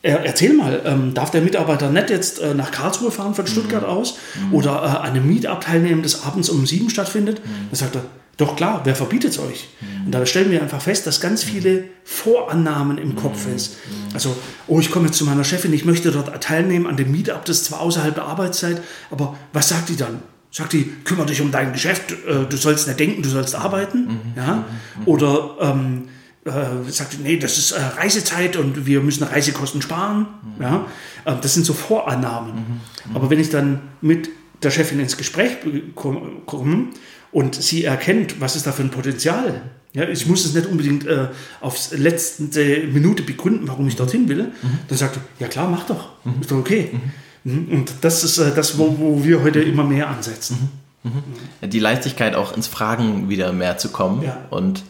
er, 0.00 0.24
erzähl 0.24 0.52
mal, 0.52 0.80
ähm, 0.84 1.12
darf 1.14 1.30
der 1.30 1.40
Mitarbeiter 1.40 1.90
nicht 1.90 2.10
jetzt 2.10 2.40
äh, 2.40 2.54
nach 2.54 2.70
Karlsruhe 2.70 3.10
fahren 3.10 3.34
von 3.34 3.46
Stuttgart 3.46 3.84
aus 3.84 4.16
oder 4.52 4.70
äh, 4.70 4.86
an 4.86 5.10
einem 5.10 5.26
Meetup 5.26 5.60
teilnehmen, 5.60 6.02
das 6.02 6.24
abends 6.24 6.48
um 6.48 6.66
sieben 6.66 6.88
stattfindet? 6.88 7.40
Dann 7.70 7.76
sagt 7.76 7.96
er, 7.96 8.04
doch 8.36 8.54
klar, 8.54 8.82
wer 8.84 8.94
verbietet 8.94 9.32
es 9.32 9.40
euch? 9.40 9.68
Und 10.06 10.12
da 10.12 10.24
stellen 10.24 10.52
wir 10.52 10.62
einfach 10.62 10.80
fest, 10.80 11.08
dass 11.08 11.20
ganz 11.20 11.42
viele 11.42 11.84
Vorannahmen 12.04 12.96
im 12.96 13.16
Kopf 13.16 13.48
ist. 13.52 13.78
Also, 14.14 14.36
oh, 14.68 14.78
ich 14.78 14.92
komme 14.92 15.06
jetzt 15.06 15.18
zu 15.18 15.24
meiner 15.24 15.42
Chefin, 15.42 15.72
ich 15.72 15.84
möchte 15.84 16.12
dort 16.12 16.40
teilnehmen 16.40 16.86
an 16.86 16.96
dem 16.96 17.10
Meetup, 17.10 17.44
das 17.44 17.58
ist 17.58 17.64
zwar 17.64 17.80
außerhalb 17.80 18.14
der 18.14 18.26
Arbeitszeit, 18.26 18.80
aber 19.10 19.36
was 19.52 19.68
sagt 19.68 19.88
die 19.88 19.96
dann? 19.96 20.22
Sagt 20.50 20.72
die, 20.72 20.90
kümmere 21.04 21.26
dich 21.26 21.40
um 21.40 21.50
dein 21.50 21.72
Geschäft, 21.72 22.12
äh, 22.12 22.44
du 22.48 22.56
sollst 22.56 22.86
nicht 22.88 22.98
denken, 22.98 23.22
du 23.22 23.28
sollst 23.28 23.54
arbeiten? 23.54 24.18
Ja? 24.36 24.64
Oder 25.04 25.56
ähm, 25.60 26.08
äh, 26.44 26.90
sagt, 26.90 27.18
nee, 27.22 27.36
das 27.36 27.58
ist 27.58 27.72
äh, 27.72 27.80
Reisezeit 27.80 28.56
und 28.56 28.86
wir 28.86 29.00
müssen 29.02 29.24
Reisekosten 29.24 29.82
sparen. 29.82 30.26
Ja? 30.58 30.86
Äh, 31.26 31.34
das 31.42 31.52
sind 31.54 31.66
so 31.66 31.74
Vorannahmen. 31.74 32.80
Aber 33.14 33.28
wenn 33.30 33.40
ich 33.40 33.50
dann 33.50 33.80
mit 34.00 34.30
der 34.62 34.70
Chefin 34.70 34.98
ins 35.00 35.16
Gespräch 35.18 35.58
kom- 35.94 36.44
komme 36.46 36.86
und 37.30 37.54
sie 37.54 37.84
erkennt, 37.84 38.40
was 38.40 38.56
ist 38.56 38.66
da 38.66 38.72
für 38.72 38.82
ein 38.82 38.90
Potenzial, 38.90 39.62
ja, 39.92 40.08
ich 40.08 40.26
muss 40.26 40.44
es 40.44 40.54
nicht 40.54 40.66
unbedingt 40.66 41.06
äh, 41.06 41.28
aufs 41.60 41.92
letzte 41.92 42.84
Minute 42.92 43.22
begründen, 43.22 43.68
warum 43.68 43.86
ich 43.88 43.96
dorthin 43.96 44.28
will, 44.28 44.52
dann 44.88 44.98
sagt 44.98 45.16
er, 45.16 45.22
ja 45.40 45.48
klar, 45.48 45.68
mach 45.70 45.84
doch, 45.86 46.10
ist 46.40 46.50
doch 46.50 46.58
okay. 46.58 46.90
Mhm. 47.48 47.68
Und 47.70 47.92
das 48.02 48.24
ist 48.24 48.38
äh, 48.38 48.54
das, 48.54 48.78
wo, 48.78 48.96
wo 48.98 49.24
wir 49.24 49.42
heute 49.42 49.60
immer 49.60 49.84
mehr 49.84 50.08
ansetzen. 50.08 50.70
Die 51.62 51.78
Leichtigkeit 51.78 52.34
auch 52.34 52.54
ins 52.56 52.66
Fragen 52.66 53.28
wieder 53.28 53.52
mehr 53.52 53.78
zu 53.78 53.88
kommen 53.90 54.22
Ja. 54.22 54.36
und 54.50 54.82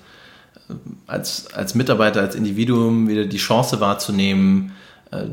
äh, 0.69 0.73
als, 1.07 1.53
als 1.55 1.75
Mitarbeiter, 1.75 2.21
als 2.21 2.35
Individuum 2.35 3.09
wieder 3.09 3.25
die 3.27 3.37
Chance 3.37 3.81
wahrzunehmen, 3.81 4.73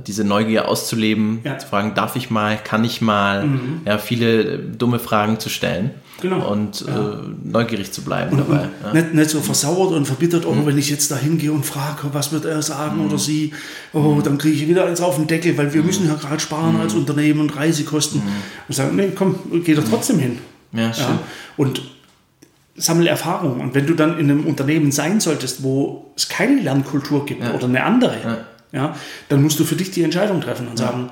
diese 0.07 0.23
Neugier 0.23 0.67
auszuleben, 0.69 1.39
Ja. 1.43 1.53
Mhm. 1.55 1.59
zu 1.59 1.67
fragen, 1.67 1.93
darf 1.95 2.15
ich 2.15 2.29
mal, 2.29 2.57
kann 2.57 2.83
ich 2.83 3.01
mal, 3.01 3.47
ja, 3.85 3.97
viele 3.97 4.41
äh, 4.43 4.59
dumme 4.77 4.99
Fragen 4.99 5.39
zu 5.39 5.49
stellen 5.49 5.91
Genau. 6.21 6.49
und 6.49 6.85
Ja. 6.87 7.11
äh, 7.11 7.15
neugierig 7.43 7.91
zu 7.91 8.01
bleiben 8.03 8.31
Und, 8.31 8.39
dabei. 8.49 8.63
und 8.63 8.69
Ja. 8.85 8.93
nicht, 8.93 9.13
nicht 9.13 9.29
so 9.29 9.41
versauert 9.41 9.91
und 9.91 10.05
verbittert, 10.05 10.45
oh, 10.45 10.55
wenn 10.65 10.77
ich 10.77 10.89
jetzt 10.89 11.11
da 11.11 11.17
hingehe 11.17 11.51
und 11.51 11.65
frage, 11.65 12.07
was 12.13 12.31
wird 12.31 12.45
er 12.45 12.61
sagen 12.61 13.05
oder 13.05 13.17
sie, 13.17 13.51
oh, 13.91 14.21
dann 14.23 14.37
kriege 14.37 14.55
ich 14.55 14.67
wieder 14.69 14.85
eins 14.85 15.01
auf 15.01 15.17
den 15.17 15.27
Deckel, 15.27 15.57
weil 15.57 15.73
wir 15.73 15.83
müssen 15.83 16.07
ja 16.07 16.15
gerade 16.15 16.39
sparen 16.39 16.79
als 16.79 16.93
Unternehmen 16.93 17.41
und 17.41 17.55
Reisekosten. 17.57 18.21
Und 18.67 18.73
sagen, 18.73 18.95
nee, 18.95 19.09
komm, 19.13 19.35
geh 19.65 19.73
doch 19.75 19.83
trotzdem 19.89 20.19
hin. 20.19 20.37
Ja, 20.71 20.93
schön. 20.93 21.19
Und 21.57 21.81
sammel 22.77 23.07
Erfahrung. 23.07 23.59
Und 23.59 23.75
wenn 23.75 23.85
du 23.85 23.93
dann 23.93 24.17
in 24.19 24.29
einem 24.31 24.45
Unternehmen 24.45 24.91
sein 24.91 25.19
solltest, 25.19 25.63
wo 25.63 26.11
es 26.15 26.27
keine 26.29 26.61
Lernkultur 26.61 27.25
gibt 27.25 27.43
oder 27.53 27.65
eine 27.65 27.83
andere, 27.83 28.45
ja. 28.75 28.95
dann 29.29 29.41
musst 29.41 29.59
du 29.59 29.63
für 29.63 29.75
dich 29.75 29.91
die 29.91 30.03
Entscheidung 30.03 30.41
treffen 30.41 30.67
und 30.67 30.77
sagen, 30.77 31.09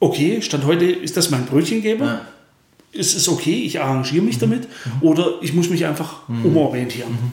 okay, 0.00 0.42
Stand 0.42 0.64
heute 0.64 0.84
ist 0.84 1.16
das 1.16 1.30
mein 1.30 1.46
Brötchengeber. 1.46 2.04
Ja. 2.04 2.20
Es 2.92 3.14
ist 3.14 3.28
okay, 3.28 3.62
ich 3.62 3.80
arrangiere 3.80 4.24
mich 4.24 4.38
damit 4.38 4.68
oder 5.00 5.42
ich 5.42 5.52
muss 5.52 5.68
mich 5.68 5.84
einfach 5.86 6.28
umorientieren. 6.28 7.32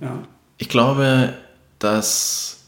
Ja. 0.00 0.22
Ich 0.56 0.68
glaube, 0.68 1.34
dass 1.78 2.60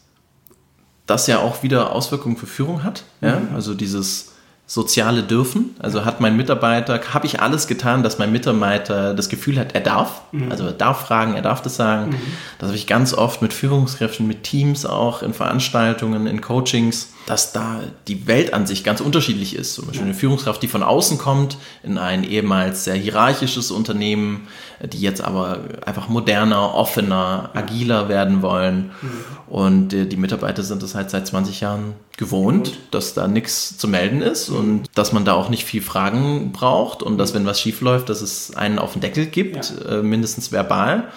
das 1.06 1.26
ja 1.28 1.38
auch 1.38 1.62
wieder 1.62 1.92
Auswirkungen 1.92 2.36
für 2.36 2.46
Führung 2.46 2.82
hat. 2.82 3.04
Ja? 3.20 3.40
Also 3.54 3.72
dieses 3.74 4.32
soziale 4.68 5.22
Dürfen. 5.22 5.76
Also 5.78 6.04
hat 6.04 6.20
mein 6.20 6.36
Mitarbeiter, 6.36 7.00
habe 7.14 7.26
ich 7.26 7.40
alles 7.40 7.68
getan, 7.68 8.02
dass 8.02 8.18
mein 8.18 8.32
Mitarbeiter 8.32 9.14
das 9.14 9.28
Gefühl 9.28 9.58
hat, 9.58 9.74
er 9.74 9.80
darf. 9.80 10.22
Also 10.50 10.66
er 10.66 10.72
darf 10.72 11.06
fragen, 11.06 11.34
er 11.34 11.42
darf 11.42 11.62
das 11.62 11.76
sagen. 11.76 12.16
Das 12.58 12.68
habe 12.68 12.76
ich 12.76 12.86
ganz 12.86 13.14
oft 13.14 13.42
mit 13.42 13.52
Führungskräften, 13.52 14.26
mit 14.26 14.42
Teams 14.42 14.84
auch, 14.84 15.22
in 15.22 15.32
Veranstaltungen, 15.32 16.26
in 16.26 16.40
Coachings. 16.40 17.12
Dass 17.26 17.52
da 17.52 17.80
die 18.06 18.28
Welt 18.28 18.54
an 18.54 18.66
sich 18.66 18.84
ganz 18.84 19.00
unterschiedlich 19.00 19.56
ist. 19.56 19.74
Zum 19.74 19.86
Beispiel 19.86 20.04
eine 20.04 20.14
Führungskraft, 20.14 20.62
die 20.62 20.68
von 20.68 20.84
außen 20.84 21.18
kommt, 21.18 21.58
in 21.82 21.98
ein 21.98 22.22
ehemals 22.22 22.84
sehr 22.84 22.94
hierarchisches 22.94 23.72
Unternehmen, 23.72 24.46
die 24.80 25.00
jetzt 25.00 25.20
aber 25.20 25.58
einfach 25.84 26.08
moderner, 26.08 26.74
offener, 26.74 27.50
agiler 27.52 28.08
werden 28.08 28.42
wollen. 28.42 28.92
Mhm. 29.02 29.10
Und 29.48 29.88
die 29.88 30.16
Mitarbeiter 30.16 30.62
sind 30.62 30.84
es 30.84 30.94
halt 30.94 31.10
seit 31.10 31.26
20 31.26 31.60
Jahren 31.60 31.94
gewohnt, 32.16 32.70
mhm. 32.70 32.76
dass 32.92 33.14
da 33.14 33.26
nichts 33.26 33.76
zu 33.76 33.88
melden 33.88 34.22
ist 34.22 34.48
mhm. 34.48 34.56
und 34.56 34.84
dass 34.94 35.12
man 35.12 35.24
da 35.24 35.34
auch 35.34 35.48
nicht 35.48 35.64
viel 35.64 35.82
Fragen 35.82 36.52
braucht 36.52 37.02
und 37.02 37.18
dass, 37.18 37.34
wenn 37.34 37.44
was 37.44 37.60
schief 37.60 37.80
läuft, 37.80 38.08
dass 38.08 38.22
es 38.22 38.56
einen 38.56 38.78
auf 38.78 38.92
den 38.92 39.02
Deckel 39.02 39.26
gibt, 39.26 39.74
ja. 39.84 39.98
äh, 39.98 40.02
mindestens 40.02 40.52
verbal, 40.52 41.08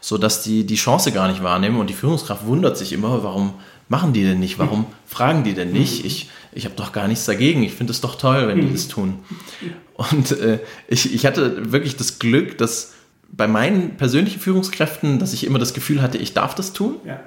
sodass 0.00 0.42
die 0.44 0.64
die 0.64 0.76
Chance 0.76 1.10
gar 1.10 1.26
nicht 1.26 1.42
wahrnehmen 1.42 1.80
und 1.80 1.90
die 1.90 1.94
Führungskraft 1.94 2.46
wundert 2.46 2.78
sich 2.78 2.92
immer, 2.92 3.24
warum 3.24 3.54
machen 3.88 4.12
die 4.12 4.22
denn 4.22 4.40
nicht? 4.40 4.58
Warum 4.58 4.86
fragen 5.06 5.44
die 5.44 5.54
denn 5.54 5.72
nicht? 5.72 6.04
Ich, 6.04 6.30
ich 6.52 6.64
habe 6.64 6.74
doch 6.76 6.92
gar 6.92 7.08
nichts 7.08 7.24
dagegen. 7.24 7.62
Ich 7.62 7.72
finde 7.72 7.92
es 7.92 8.00
doch 8.00 8.16
toll, 8.16 8.48
wenn 8.48 8.60
die 8.60 8.72
das 8.72 8.88
tun. 8.88 9.20
Und 9.94 10.32
äh, 10.32 10.60
ich, 10.86 11.12
ich 11.12 11.26
hatte 11.26 11.72
wirklich 11.72 11.96
das 11.96 12.18
Glück, 12.18 12.58
dass 12.58 12.94
bei 13.30 13.46
meinen 13.46 13.96
persönlichen 13.96 14.40
Führungskräften, 14.40 15.18
dass 15.18 15.32
ich 15.32 15.44
immer 15.44 15.58
das 15.58 15.74
Gefühl 15.74 16.02
hatte, 16.02 16.18
ich 16.18 16.34
darf 16.34 16.54
das 16.54 16.72
tun. 16.72 16.96
Ja. 17.04 17.20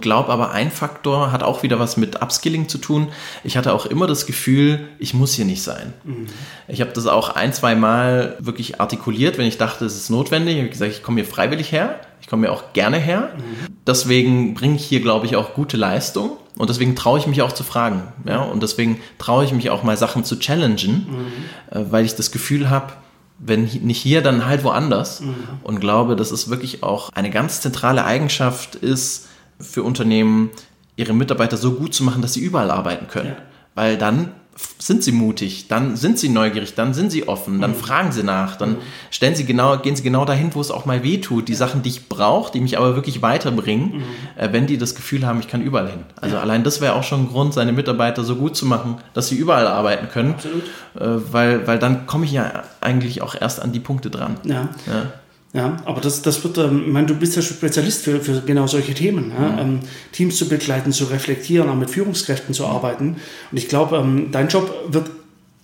Glaube 0.00 0.30
aber, 0.30 0.52
ein 0.52 0.70
Faktor 0.70 1.32
hat 1.32 1.42
auch 1.42 1.62
wieder 1.62 1.80
was 1.80 1.96
mit 1.96 2.22
Upskilling 2.22 2.68
zu 2.68 2.78
tun. 2.78 3.08
Ich 3.42 3.56
hatte 3.56 3.72
auch 3.72 3.86
immer 3.86 4.06
das 4.06 4.24
Gefühl, 4.24 4.88
ich 4.98 5.14
muss 5.14 5.34
hier 5.34 5.44
nicht 5.44 5.62
sein. 5.62 5.92
Mhm. 6.04 6.26
Ich 6.68 6.80
habe 6.80 6.92
das 6.92 7.06
auch 7.06 7.30
ein, 7.30 7.52
zwei 7.52 7.74
Mal 7.74 8.36
wirklich 8.38 8.80
artikuliert, 8.80 9.36
wenn 9.36 9.46
ich 9.46 9.58
dachte, 9.58 9.84
es 9.84 9.96
ist 9.96 10.08
notwendig. 10.08 10.54
Ich 10.54 10.60
habe 10.60 10.70
gesagt, 10.70 10.92
ich 10.92 11.02
komme 11.02 11.20
hier 11.20 11.30
freiwillig 11.30 11.72
her. 11.72 12.00
Ich 12.30 12.32
komme 12.32 12.46
hier 12.46 12.52
auch 12.52 12.74
gerne 12.74 12.98
her. 12.98 13.32
Mhm. 13.36 13.74
Deswegen 13.88 14.54
bringe 14.54 14.76
ich 14.76 14.84
hier, 14.84 15.00
glaube 15.00 15.26
ich, 15.26 15.34
auch 15.34 15.52
gute 15.52 15.76
Leistung. 15.76 16.36
Und 16.56 16.70
deswegen 16.70 16.94
traue 16.94 17.18
ich 17.18 17.26
mich 17.26 17.42
auch 17.42 17.50
zu 17.50 17.64
fragen. 17.64 18.04
Ja? 18.24 18.42
Und 18.42 18.62
deswegen 18.62 19.00
traue 19.18 19.44
ich 19.44 19.52
mich 19.52 19.68
auch 19.70 19.82
mal 19.82 19.96
Sachen 19.96 20.22
zu 20.22 20.38
challengen, 20.38 21.08
mhm. 21.08 21.90
weil 21.90 22.04
ich 22.04 22.14
das 22.14 22.30
Gefühl 22.30 22.70
habe, 22.70 22.92
wenn 23.40 23.64
nicht 23.64 24.00
hier, 24.00 24.22
dann 24.22 24.46
halt 24.46 24.62
woanders. 24.62 25.22
Mhm. 25.22 25.34
Und 25.64 25.80
glaube, 25.80 26.14
dass 26.14 26.30
es 26.30 26.48
wirklich 26.48 26.84
auch 26.84 27.10
eine 27.14 27.30
ganz 27.30 27.62
zentrale 27.62 28.04
Eigenschaft 28.04 28.76
ist 28.76 29.26
für 29.58 29.82
Unternehmen, 29.82 30.50
ihre 30.94 31.14
Mitarbeiter 31.14 31.56
so 31.56 31.72
gut 31.72 31.94
zu 31.94 32.04
machen, 32.04 32.22
dass 32.22 32.34
sie 32.34 32.40
überall 32.40 32.70
arbeiten 32.70 33.08
können. 33.08 33.30
Ja. 33.30 33.36
Weil 33.74 33.98
dann 33.98 34.30
sind 34.78 35.04
sie 35.04 35.12
mutig, 35.12 35.68
dann 35.68 35.96
sind 35.96 36.18
sie 36.18 36.28
neugierig, 36.28 36.74
dann 36.74 36.94
sind 36.94 37.10
sie 37.10 37.28
offen, 37.28 37.60
dann 37.60 37.70
mhm. 37.70 37.76
fragen 37.76 38.12
sie 38.12 38.22
nach, 38.22 38.56
dann 38.56 38.72
mhm. 38.72 38.78
stellen 39.10 39.34
sie 39.34 39.44
genau, 39.44 39.78
gehen 39.78 39.94
sie 39.94 40.02
genau 40.02 40.24
dahin, 40.24 40.54
wo 40.54 40.60
es 40.60 40.70
auch 40.70 40.84
mal 40.84 41.02
weh 41.02 41.18
tut. 41.18 41.48
Die. 41.48 41.60
Sachen, 41.60 41.82
die 41.82 41.90
ich 41.90 42.08
brauche, 42.08 42.50
die 42.50 42.60
mich 42.60 42.78
aber 42.78 42.96
wirklich 42.96 43.22
weiterbringen, 43.22 43.98
mhm. 43.98 44.02
äh, 44.36 44.52
wenn 44.52 44.66
die 44.66 44.78
das 44.78 44.94
Gefühl 44.94 45.26
haben, 45.26 45.38
ich 45.40 45.46
kann 45.46 45.60
überall 45.62 45.88
hin. 45.88 46.04
Also 46.16 46.36
ja. 46.36 46.42
allein 46.42 46.64
das 46.64 46.80
wäre 46.80 46.94
auch 46.94 47.04
schon 47.04 47.24
ein 47.24 47.28
Grund, 47.28 47.52
seine 47.52 47.72
Mitarbeiter 47.72 48.24
so 48.24 48.36
gut 48.36 48.56
zu 48.56 48.66
machen, 48.66 48.96
dass 49.12 49.28
sie 49.28 49.36
überall 49.36 49.66
arbeiten 49.66 50.08
können. 50.08 50.32
Absolut. 50.32 50.62
Äh, 50.98 51.32
weil, 51.32 51.66
weil 51.66 51.78
dann 51.78 52.06
komme 52.06 52.24
ich 52.24 52.32
ja 52.32 52.64
eigentlich 52.80 53.20
auch 53.20 53.34
erst 53.38 53.60
an 53.60 53.72
die 53.72 53.80
Punkte 53.80 54.10
dran. 54.10 54.36
Ja. 54.44 54.70
ja. 54.86 55.12
Ja, 55.52 55.78
aber 55.84 56.00
das, 56.00 56.22
das 56.22 56.44
wird, 56.44 56.58
ähm, 56.58 56.84
ich 56.86 56.92
meine, 56.92 57.08
du 57.08 57.14
bist 57.14 57.34
ja 57.34 57.42
Spezialist 57.42 58.04
für, 58.04 58.20
für 58.20 58.40
genau 58.42 58.68
solche 58.68 58.94
Themen. 58.94 59.32
Ja? 59.36 59.48
Mhm. 59.48 59.58
Ähm, 59.58 59.80
Teams 60.12 60.36
zu 60.36 60.48
begleiten, 60.48 60.92
zu 60.92 61.04
reflektieren, 61.04 61.68
auch 61.68 61.74
mit 61.74 61.90
Führungskräften 61.90 62.54
zu 62.54 62.66
arbeiten. 62.66 63.16
Und 63.50 63.58
ich 63.58 63.68
glaube, 63.68 63.96
ähm, 63.96 64.28
dein 64.30 64.48
Job 64.48 64.72
wird 64.88 65.10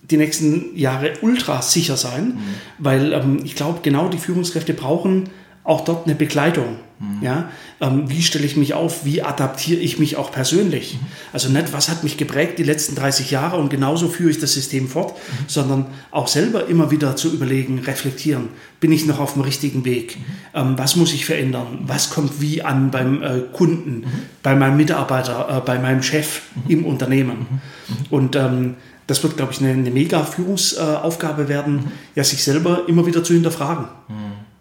die 0.09 0.17
nächsten 0.17 0.75
Jahre 0.77 1.13
ultra 1.21 1.61
sicher 1.61 1.95
sein, 1.95 2.25
mhm. 2.25 2.39
weil 2.79 3.13
ähm, 3.13 3.39
ich 3.43 3.55
glaube, 3.55 3.79
genau 3.81 4.09
die 4.09 4.17
Führungskräfte 4.17 4.73
brauchen 4.73 5.29
auch 5.63 5.81
dort 5.81 6.05
eine 6.05 6.15
Begleitung. 6.15 6.79
Mhm. 6.99 7.23
Ja? 7.23 7.49
Ähm, 7.79 8.09
wie 8.09 8.21
stelle 8.21 8.45
ich 8.45 8.57
mich 8.57 8.73
auf? 8.73 9.05
Wie 9.05 9.21
adaptiere 9.21 9.79
ich 9.79 9.99
mich 9.99 10.15
auch 10.15 10.31
persönlich? 10.31 10.95
Mhm. 10.95 11.05
Also 11.33 11.49
nicht, 11.49 11.73
was 11.73 11.89
hat 11.89 12.03
mich 12.03 12.17
geprägt 12.17 12.57
die 12.57 12.63
letzten 12.63 12.95
30 12.95 13.31
Jahre 13.31 13.57
und 13.57 13.69
genauso 13.69 14.07
führe 14.07 14.31
ich 14.31 14.39
das 14.39 14.53
System 14.53 14.87
fort, 14.87 15.15
mhm. 15.15 15.43
sondern 15.47 15.85
auch 16.11 16.27
selber 16.27 16.67
immer 16.67 16.91
wieder 16.91 17.15
zu 17.15 17.31
überlegen, 17.31 17.79
reflektieren. 17.79 18.49
Bin 18.79 18.91
ich 18.91 19.05
noch 19.05 19.19
auf 19.19 19.33
dem 19.33 19.43
richtigen 19.43 19.85
Weg? 19.85 20.17
Mhm. 20.17 20.23
Ähm, 20.53 20.77
was 20.77 20.95
muss 20.95 21.13
ich 21.13 21.25
verändern? 21.25 21.79
Was 21.85 22.09
kommt 22.09 22.41
wie 22.41 22.63
an 22.63 22.91
beim 22.91 23.21
äh, 23.21 23.41
Kunden, 23.53 23.99
mhm. 23.99 24.05
bei 24.41 24.55
meinem 24.55 24.77
Mitarbeiter, 24.77 25.57
äh, 25.57 25.65
bei 25.65 25.77
meinem 25.79 26.01
Chef 26.01 26.41
mhm. 26.55 26.71
im 26.71 26.85
Unternehmen? 26.85 27.61
Und 28.09 28.35
ähm, 28.35 28.75
das 29.05 29.23
wird, 29.23 29.37
glaube 29.37 29.53
ich, 29.53 29.61
eine, 29.61 29.71
eine 29.71 29.91
mega 29.91 30.23
Führungsaufgabe 30.23 31.47
werden, 31.47 31.91
ja, 32.15 32.23
sich 32.25 32.43
selber 32.43 32.83
immer 32.87 33.05
wieder 33.05 33.23
zu 33.23 33.33
hinterfragen. 33.33 33.85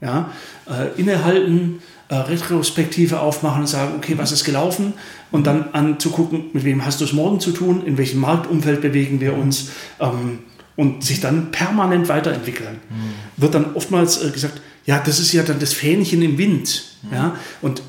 Ja, 0.01 0.31
äh, 0.69 1.01
innehalten, 1.01 1.81
äh, 2.09 2.15
Retrospektive 2.15 3.21
aufmachen 3.21 3.63
und 3.63 3.67
sagen, 3.67 3.95
okay, 3.97 4.15
was 4.17 4.33
ist 4.33 4.45
gelaufen? 4.45 4.95
Und 5.31 5.47
dann 5.47 5.71
anzugucken, 5.73 6.47
mit 6.53 6.65
wem 6.65 6.85
hast 6.85 7.01
du 7.01 7.05
es 7.05 7.13
morgen 7.13 7.41
zu 7.41 7.53
tun, 7.53 7.85
in 7.85 7.99
welchem 7.99 8.21
Marktumfeld 8.21 8.81
bewegen 8.81 9.21
wir 9.21 9.37
uns 9.37 9.71
ähm, 10.01 10.41
und 10.77 11.05
sich 11.05 11.21
dann 11.21 11.51
permanent 11.51 12.09
weiterentwickeln. 12.09 12.79
Mhm. 12.89 13.43
Wird 13.43 13.55
dann 13.55 13.75
oftmals 13.75 14.23
äh, 14.23 14.31
gesagt, 14.31 14.61
ja, 14.85 15.01
das 15.01 15.19
ist 15.19 15.33
ja 15.33 15.43
dann 15.43 15.59
das 15.59 15.73
Fähnchen 15.73 16.23
im 16.23 16.39
Wind. 16.39 16.85
Mhm. 17.03 17.15
Ja? 17.15 17.37
Und 17.61 17.83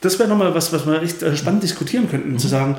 das 0.00 0.18
wäre 0.18 0.28
nochmal 0.28 0.54
was, 0.54 0.72
was 0.72 0.86
wir 0.86 1.02
echt 1.02 1.22
äh, 1.22 1.36
spannend 1.36 1.62
diskutieren 1.62 2.08
könnten, 2.10 2.32
mhm. 2.32 2.38
zu 2.38 2.48
sagen, 2.48 2.76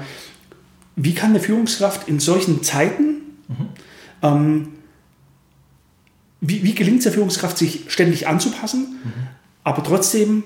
wie 0.96 1.14
kann 1.14 1.30
eine 1.30 1.40
Führungskraft 1.40 2.10
in 2.10 2.20
solchen 2.20 2.62
Zeiten 2.62 3.22
mhm. 3.48 3.68
ähm, 4.22 4.68
wie, 6.42 6.64
wie 6.64 6.74
gelingt 6.74 7.00
es 7.00 7.04
der 7.04 7.14
Führungskraft, 7.14 7.58
sich 7.58 7.86
ständig 7.88 8.28
anzupassen, 8.28 9.00
mhm. 9.04 9.28
Aber 9.70 9.84
trotzdem 9.84 10.44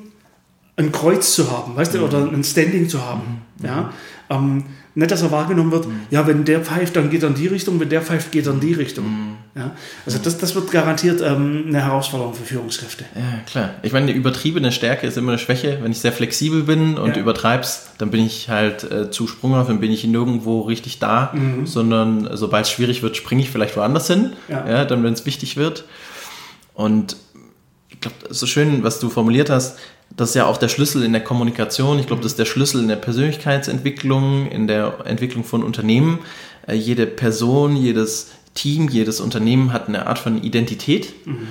ein 0.76 0.92
Kreuz 0.92 1.34
zu 1.34 1.52
haben, 1.52 1.76
weißt 1.76 1.94
du, 1.94 2.00
mhm. 2.00 2.04
oder 2.04 2.18
ein 2.32 2.44
Standing 2.44 2.90
zu 2.90 3.04
haben. 3.04 3.42
Mhm. 3.60 3.66
Ja? 3.66 3.94
Ähm, 4.30 4.64
nicht, 4.96 5.10
dass 5.10 5.24
er 5.24 5.32
wahrgenommen 5.32 5.72
wird, 5.72 5.88
mhm. 5.88 6.02
ja, 6.12 6.28
wenn 6.28 6.46
der 6.46 6.60
pfeift, 6.60 6.96
dann 6.96 7.10
geht 7.10 7.24
er 7.24 7.30
in 7.30 7.36
die 7.36 7.48
Richtung, 7.48 7.80
wenn 7.80 7.90
der 7.90 8.02
pfeift, 8.02 8.32
geht 8.32 8.46
er 8.46 8.54
in 8.54 8.60
die 8.60 8.74
Richtung. 8.74 9.06
Mhm. 9.06 9.38
Ja? 9.56 9.72
Also 10.06 10.20
das, 10.20 10.38
das 10.38 10.56
wird 10.56 10.72
garantiert 10.72 11.22
ähm, 11.22 11.66
eine 11.68 11.84
Herausforderung 11.84 12.34
für 12.34 12.44
Führungskräfte. 12.44 13.06
Ja, 13.16 13.40
klar. 13.50 13.70
Ich 13.82 13.94
meine, 13.94 14.08
eine 14.08 14.16
übertriebene 14.16 14.72
Stärke 14.72 15.08
ist 15.08 15.18
immer 15.18 15.32
eine 15.32 15.40
Schwäche. 15.40 15.80
Wenn 15.82 15.92
ich 15.92 16.00
sehr 16.00 16.12
flexibel 16.12 16.64
bin 16.64 16.98
und 16.98 17.16
ja. 17.16 17.22
übertreib's, 17.22 17.92
dann 17.98 18.12
bin 18.12 18.26
ich 18.26 18.50
halt 18.50 18.84
äh, 18.84 19.10
zu 19.10 19.28
sprunghaft, 19.28 19.70
dann 19.70 19.80
bin 19.80 19.92
ich 19.92 20.04
nirgendwo 20.04 20.62
richtig 20.62 21.00
da, 21.00 21.32
mhm. 21.34 21.66
sondern 21.66 22.30
sobald 22.34 22.66
es 22.66 22.72
schwierig 22.72 23.02
wird, 23.02 23.16
springe 23.16 23.42
ich 23.42 23.50
vielleicht 23.50 23.76
woanders 23.78 24.08
hin, 24.08 24.34
ja. 24.48 24.68
ja 24.68 24.86
dann 24.86 25.04
wenn 25.04 25.14
es 25.14 25.26
wichtig 25.26 25.58
wird. 25.58 25.86
Und 26.76 27.18
ich 27.94 28.02
glaube, 28.02 28.18
so 28.30 28.46
schön, 28.46 28.84
was 28.84 29.00
du 29.00 29.10
formuliert 29.10 29.50
hast, 29.50 29.78
das 30.16 30.30
ist 30.30 30.36
ja 30.36 30.46
auch 30.46 30.58
der 30.58 30.68
Schlüssel 30.68 31.04
in 31.04 31.14
der 31.14 31.24
Kommunikation. 31.24 32.00
Ich 32.00 32.08
glaube, 32.08 32.22
das 32.22 32.34
ist 32.34 32.40
der 32.40 32.46
Schlüssel 32.46 32.82
in 32.82 32.88
der 32.88 32.98
Persönlichkeitsentwicklung, 32.98 34.48
in 34.48 34.68
der 34.68 35.06
Entwicklung 35.06 35.44
von 35.44 35.64
Unternehmen. 35.64 36.20
Äh, 36.68 36.76
jede 36.76 37.06
Person, 37.08 37.76
jedes 37.76 38.32
Team, 38.54 38.90
jedes 38.90 39.20
Unternehmen 39.20 39.74
hat 39.74 39.88
eine 39.88 40.08
Art 40.08 40.20
von 40.20 40.44
Identität. 40.44 41.14
Mhm. 41.26 41.48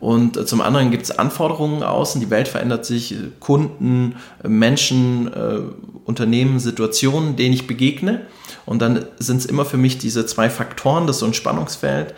Und 0.00 0.36
äh, 0.36 0.46
zum 0.46 0.60
anderen 0.60 0.90
gibt 0.90 1.04
es 1.04 1.10
Anforderungen 1.10 1.82
außen, 1.82 2.20
die 2.20 2.30
Welt 2.30 2.48
verändert 2.48 2.86
sich, 2.86 3.14
Kunden, 3.38 4.16
Menschen, 4.42 5.32
äh, 5.32 5.60
Unternehmen, 6.04 6.58
Situationen, 6.58 7.36
denen 7.36 7.54
ich 7.54 7.66
begegne. 7.66 8.22
Und 8.66 8.80
dann 8.82 9.04
sind 9.18 9.38
es 9.38 9.46
immer 9.46 9.64
für 9.64 9.76
mich 9.76 9.98
diese 9.98 10.26
zwei 10.26 10.50
Faktoren, 10.50 11.06
das 11.06 11.16
ist 11.16 11.20
so 11.20 11.26
ein 11.26 11.34
Spannungsfeld. 11.34 12.14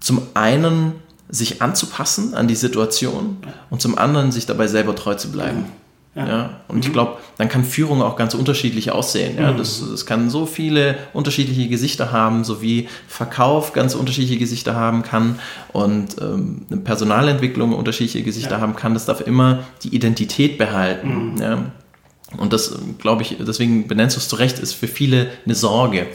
Zum 0.00 0.22
einen 0.34 0.92
sich 1.28 1.62
anzupassen 1.62 2.34
an 2.34 2.48
die 2.48 2.54
Situation 2.54 3.38
und 3.70 3.80
zum 3.80 3.98
anderen 3.98 4.32
sich 4.32 4.46
dabei 4.46 4.66
selber 4.66 4.94
treu 4.94 5.14
zu 5.14 5.30
bleiben. 5.30 5.66
Ja. 6.14 6.28
ja. 6.28 6.50
Und 6.68 6.76
mhm. 6.76 6.82
ich 6.82 6.92
glaube, 6.92 7.18
dann 7.38 7.48
kann 7.48 7.64
Führung 7.64 8.02
auch 8.02 8.16
ganz 8.16 8.34
unterschiedlich 8.34 8.92
aussehen. 8.92 9.36
Ja. 9.36 9.52
Mhm. 9.52 9.58
Das, 9.58 9.82
das 9.90 10.06
kann 10.06 10.30
so 10.30 10.46
viele 10.46 10.96
unterschiedliche 11.12 11.68
Gesichter 11.68 12.12
haben, 12.12 12.44
so 12.44 12.62
wie 12.62 12.88
Verkauf 13.08 13.72
ganz 13.72 13.94
unterschiedliche 13.94 14.38
Gesichter 14.38 14.74
haben 14.74 15.02
kann 15.02 15.38
und 15.72 16.20
ähm, 16.20 16.66
eine 16.70 16.80
Personalentwicklung 16.80 17.72
unterschiedliche 17.74 18.22
Gesichter 18.22 18.56
ja. 18.56 18.60
haben 18.60 18.76
kann. 18.76 18.94
Das 18.94 19.06
darf 19.06 19.20
immer 19.20 19.64
die 19.82 19.94
Identität 19.94 20.56
behalten. 20.58 21.34
Mhm. 21.34 21.42
Ja. 21.42 21.58
Und 22.36 22.52
das, 22.52 22.76
glaube 22.98 23.22
ich, 23.22 23.36
deswegen 23.46 23.86
benennst 23.86 24.16
du 24.16 24.20
es 24.20 24.28
zu 24.28 24.36
Recht, 24.36 24.58
ist 24.58 24.72
für 24.72 24.88
viele 24.88 25.28
eine 25.44 25.54
Sorge. 25.54 26.06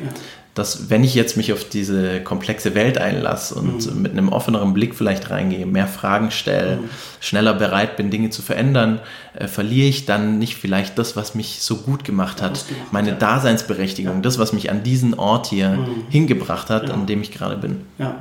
Dass 0.60 0.90
wenn 0.90 1.06
ich 1.06 1.16
jetzt 1.16 1.38
mich 1.38 1.54
auf 1.54 1.64
diese 1.64 2.22
komplexe 2.22 2.76
Welt 2.76 2.98
einlasse 2.98 3.56
und 3.56 3.96
mhm. 3.96 4.02
mit 4.02 4.12
einem 4.12 4.28
offeneren 4.28 4.74
Blick 4.74 4.94
vielleicht 4.94 5.30
reingehe, 5.30 5.66
mehr 5.66 5.88
Fragen 5.88 6.32
stelle, 6.32 6.78
mhm. 6.78 6.90
schneller 7.22 7.54
bereit 7.54 7.96
bin, 7.96 8.12
Dinge 8.12 8.30
zu 8.30 8.42
verändern, 8.42 9.00
äh, 9.36 9.48
verliere 9.48 9.88
ich 9.88 10.06
dann 10.06 10.38
nicht 10.38 10.58
vielleicht 10.58 10.98
das, 11.00 11.16
was 11.16 11.34
mich 11.34 11.62
so 11.62 11.78
gut 11.78 12.04
gemacht 12.04 12.42
hat, 12.42 12.68
gemacht, 12.68 12.92
meine 12.92 13.10
ja. 13.12 13.16
Daseinsberechtigung, 13.16 14.16
ja. 14.16 14.22
das, 14.22 14.38
was 14.38 14.52
mich 14.52 14.70
an 14.70 14.84
diesen 14.84 15.14
Ort 15.14 15.48
hier 15.48 15.70
mhm. 15.70 16.04
hingebracht 16.10 16.70
hat, 16.70 16.90
ja. 16.90 16.94
an 16.94 17.06
dem 17.06 17.22
ich 17.22 17.32
gerade 17.32 17.56
bin. 17.56 17.78
Ja. 17.98 18.18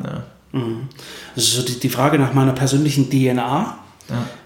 Also 1.35 1.63
die, 1.63 1.81
die 1.81 1.89
Frage 1.89 2.21
nach 2.21 2.35
meiner 2.35 2.53
persönlichen 2.53 3.11
DNA. 3.11 3.79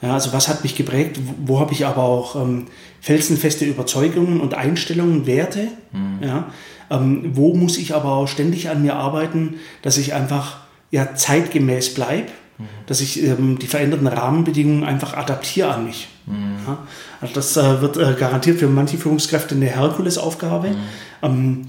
Ja. 0.02 0.14
also 0.14 0.32
was 0.32 0.48
hat 0.48 0.62
mich 0.62 0.74
geprägt? 0.74 1.18
Wo, 1.24 1.54
wo 1.54 1.60
habe 1.60 1.72
ich 1.72 1.86
aber 1.86 2.02
auch 2.02 2.36
ähm, 2.36 2.66
felsenfeste 3.00 3.64
Überzeugungen 3.64 4.40
und 4.40 4.54
Einstellungen, 4.54 5.26
Werte? 5.26 5.68
Mhm. 5.92 6.18
Ja, 6.22 6.46
ähm, 6.90 7.30
wo 7.34 7.54
muss 7.54 7.78
ich 7.78 7.94
aber 7.94 8.12
auch 8.12 8.28
ständig 8.28 8.68
an 8.68 8.82
mir 8.82 8.96
arbeiten, 8.96 9.56
dass 9.82 9.98
ich 9.98 10.14
einfach 10.14 10.58
ja, 10.90 11.14
zeitgemäß 11.14 11.94
bleibe, 11.94 12.28
dass 12.86 13.00
ich 13.00 13.22
ähm, 13.22 13.58
die 13.58 13.66
veränderten 13.66 14.06
Rahmenbedingungen 14.06 14.84
einfach 14.84 15.16
adaptiere 15.16 15.72
an 15.72 15.86
mich. 15.86 16.08
Mhm. 16.26 16.56
Ja? 16.66 16.78
Also 17.20 17.34
das 17.34 17.56
äh, 17.56 17.80
wird 17.80 17.96
äh, 17.96 18.14
garantiert 18.18 18.58
für 18.58 18.68
manche 18.68 18.98
Führungskräfte 18.98 19.54
eine 19.54 19.66
Herkulesaufgabe. 19.66 20.68
Mhm. 20.68 20.76
Ähm, 21.22 21.62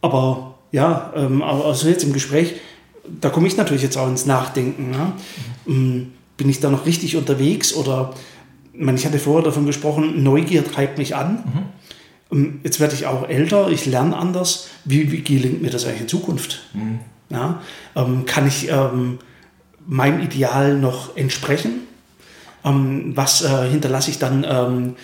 aber 0.00 0.54
ja, 0.70 1.12
ähm, 1.16 1.42
also 1.42 1.88
jetzt 1.88 2.04
im 2.04 2.12
Gespräch, 2.12 2.54
da 3.20 3.30
komme 3.30 3.46
ich 3.46 3.56
natürlich 3.56 3.82
jetzt 3.82 3.96
auch 3.96 4.08
ins 4.08 4.26
Nachdenken. 4.26 4.92
Ja? 4.92 5.12
Mhm. 6.38 6.44
Bin 6.44 6.48
ich 6.48 6.60
da 6.60 6.70
noch 6.70 6.86
richtig 6.86 7.16
unterwegs 7.16 7.74
oder 7.74 8.14
ich 8.72 9.06
hatte 9.06 9.18
vorher 9.18 9.44
davon 9.44 9.66
gesprochen, 9.66 10.22
Neugier 10.22 10.64
treibt 10.64 10.98
mich 10.98 11.16
an. 11.16 11.44
Mhm. 11.44 11.62
Ähm, 12.30 12.60
jetzt 12.64 12.80
werde 12.80 12.94
ich 12.94 13.06
auch 13.06 13.28
älter, 13.28 13.68
ich 13.70 13.86
lerne 13.86 14.16
anders. 14.16 14.68
Wie, 14.84 15.10
wie 15.12 15.22
gelingt 15.22 15.62
mir 15.62 15.70
das 15.70 15.84
eigentlich 15.84 16.02
in 16.02 16.08
Zukunft? 16.08 16.60
Mhm. 16.74 17.00
Ja, 17.30 17.60
ähm, 17.94 18.24
kann 18.24 18.46
ich 18.46 18.70
ähm, 18.70 19.18
meinem 19.86 20.20
Ideal 20.20 20.78
noch 20.78 21.16
entsprechen? 21.16 21.80
Ähm, 22.64 23.12
was 23.14 23.42
äh, 23.42 23.68
hinterlasse 23.68 24.10
ich 24.10 24.18
dann 24.18 24.46
ähm, 24.48 24.94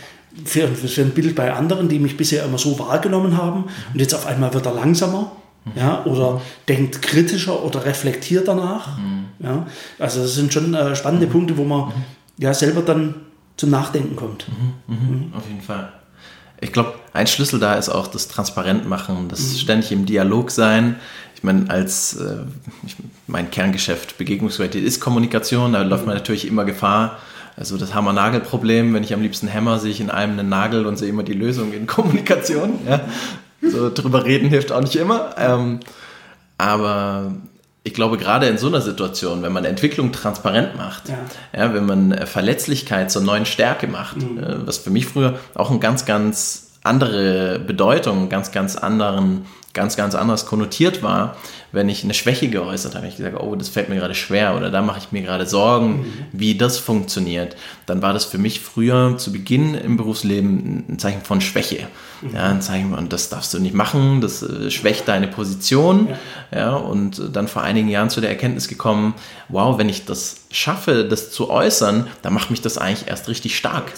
für, 0.45 0.69
für, 0.69 1.03
ein 1.03 1.11
Bild 1.11 1.35
bei 1.35 1.53
anderen, 1.53 1.88
die 1.88 1.99
mich 1.99 2.17
bisher 2.17 2.45
immer 2.45 2.59
so 2.59 2.79
wahrgenommen 2.79 3.37
haben? 3.37 3.61
Mhm. 3.61 3.93
Und 3.95 4.00
jetzt 4.00 4.14
auf 4.14 4.26
einmal 4.26 4.55
wird 4.55 4.67
er 4.67 4.73
langsamer. 4.73 5.33
Mhm. 5.64 5.73
Ja, 5.76 6.05
oder 6.05 6.41
denkt 6.69 7.03
kritischer 7.03 7.62
oder 7.62 7.85
reflektiert 7.85 8.49
danach. 8.49 8.99
Mhm. 9.44 9.48
Ja, 9.48 9.66
also 9.98 10.22
das 10.22 10.34
sind 10.34 10.52
schon 10.52 10.74
äh, 10.74 10.96
spannende 10.96 11.26
mhm. 11.26 11.30
Punkte, 11.30 11.56
wo 11.56 11.64
man 11.64 11.92
ja 12.38 12.52
selber 12.54 12.82
dann 12.82 13.14
zum 13.56 13.70
Nachdenken 13.70 14.16
kommt. 14.16 14.46
Auf 15.36 15.46
jeden 15.48 15.62
Fall. 15.62 15.92
Ich 16.60 16.72
glaube, 16.72 16.94
ein 17.12 17.26
Schlüssel 17.26 17.60
da 17.60 17.74
ist 17.74 17.88
auch 17.88 18.06
das 18.06 18.28
Transparentmachen, 18.28 19.28
das 19.28 19.40
mhm. 19.40 19.56
ständig 19.56 19.92
im 19.92 20.06
Dialog 20.06 20.50
sein. 20.50 20.96
Ich 21.36 21.42
meine, 21.42 21.68
als 21.68 22.16
äh, 22.16 22.38
ich, 22.86 22.96
mein 23.26 23.50
Kerngeschäft 23.50 24.18
Begegnungsqualität 24.18 24.82
ist 24.82 25.00
Kommunikation, 25.00 25.74
da 25.74 25.84
mhm. 25.84 25.90
läuft 25.90 26.06
man 26.06 26.14
natürlich 26.14 26.46
immer 26.46 26.64
Gefahr. 26.64 27.18
Also 27.56 27.76
das 27.76 27.94
Hammer-Nagel-Problem, 27.94 28.94
wenn 28.94 29.04
ich 29.04 29.14
am 29.14 29.22
liebsten 29.22 29.46
hämmer, 29.46 29.78
sehe 29.78 29.90
ich 29.90 30.00
in 30.00 30.10
einem 30.10 30.38
einen 30.38 30.48
Nagel 30.48 30.86
und 30.86 30.96
sehe 30.96 31.08
immer 31.08 31.22
die 31.22 31.34
Lösung 31.34 31.72
in 31.72 31.86
Kommunikation. 31.86 32.78
Ja. 32.88 33.00
So 33.62 33.90
drüber 33.90 34.24
reden 34.24 34.48
hilft 34.48 34.72
auch 34.72 34.80
nicht 34.80 34.96
immer. 34.96 35.34
Ähm, 35.38 35.80
aber 36.58 37.32
ich 37.87 37.93
glaube, 37.93 38.17
gerade 38.17 38.47
in 38.47 38.57
so 38.57 38.67
einer 38.69 38.81
Situation, 38.81 39.43
wenn 39.43 39.53
man 39.53 39.67
Entwicklung 39.67 40.11
transparent 40.11 40.75
macht, 40.75 41.11
ja. 41.11 41.19
ja 41.55 41.75
wenn 41.75 41.85
man 41.85 42.12
äh, 42.12 42.26
Verletzlichkeit 42.26 43.11
zur 43.11 43.23
neuen 43.23 43.45
Stärke 43.45 43.87
macht, 43.87 44.17
mhm. 44.17 44.43
Äh, 44.43 44.67
was 44.67 44.79
für 44.79 44.91
mich 44.91 45.07
früher 45.07 45.38
auch 45.55 45.71
ein 45.71 45.81
ganz, 45.81 46.07
ganz 46.07 46.71
andere 46.83 47.59
Bedeutung, 47.59 48.31
ganz, 48.31 48.53
ganz 48.53 48.76
anderen 48.76 49.45
ganz, 49.75 49.97
ganz 49.97 50.14
anders 50.14 50.47
konnotiert 50.47 51.02
war, 51.02 51.37
wenn 51.73 51.88
ich 51.88 52.04
eine 52.04 52.14
Schwäche 52.14 52.49
geäußert 52.49 52.95
habe. 52.95 53.09
Ich 53.09 53.16
gesagt, 53.16 53.38
oh, 53.38 53.57
das 53.57 53.69
fällt 53.69 53.88
mir 53.88 53.97
gerade 53.97 54.14
schwer 54.14 54.57
oder 54.57 54.71
da 54.71 54.81
mache 54.81 55.00
ich 55.00 55.12
mir 55.12 55.23
gerade 55.23 55.47
Sorgen, 55.47 55.99
mhm. 55.99 56.12
wie 56.33 56.57
das 56.57 56.78
funktioniert. 56.78 57.57
Dann 57.87 58.00
war 58.00 58.12
das 58.12 58.25
für 58.25 58.38
mich 58.38 58.61
früher 58.61 59.19
zu 59.19 59.33
Beginn 59.33 59.75
im 59.75 59.97
Berufsleben 59.97 60.85
ein 60.88 60.99
Zeichen 60.99 61.23
von 61.23 61.40
Schwäche. 61.40 61.88
Mhm. 62.23 62.35
Ja, 62.35 62.45
ein 62.45 62.62
Zeichen 62.62 62.95
von, 62.95 63.09
das 63.09 63.28
darfst 63.28 63.52
du 63.52 63.59
nicht 63.59 63.75
machen, 63.75 64.21
das 64.21 64.43
äh, 64.43 64.71
schwächt 64.71 65.09
deine 65.09 65.26
Position. 65.26 66.09
Ja. 66.52 66.59
ja, 66.59 66.76
und 66.76 67.21
dann 67.33 67.49
vor 67.49 67.62
einigen 67.62 67.88
Jahren 67.88 68.11
zu 68.11 68.21
der 68.21 68.31
Erkenntnis 68.31 68.69
gekommen, 68.69 69.14
wow, 69.49 69.76
wenn 69.76 69.88
ich 69.88 70.04
das 70.04 70.37
schaffe, 70.52 71.04
das 71.04 71.33
zu 71.33 71.50
äußern, 71.50 72.07
dann 72.23 72.33
macht 72.33 72.50
mich 72.50 72.62
das 72.62 72.78
eigentlich 72.78 73.09
erst 73.09 73.28
richtig 73.28 73.57
stark. 73.57 73.93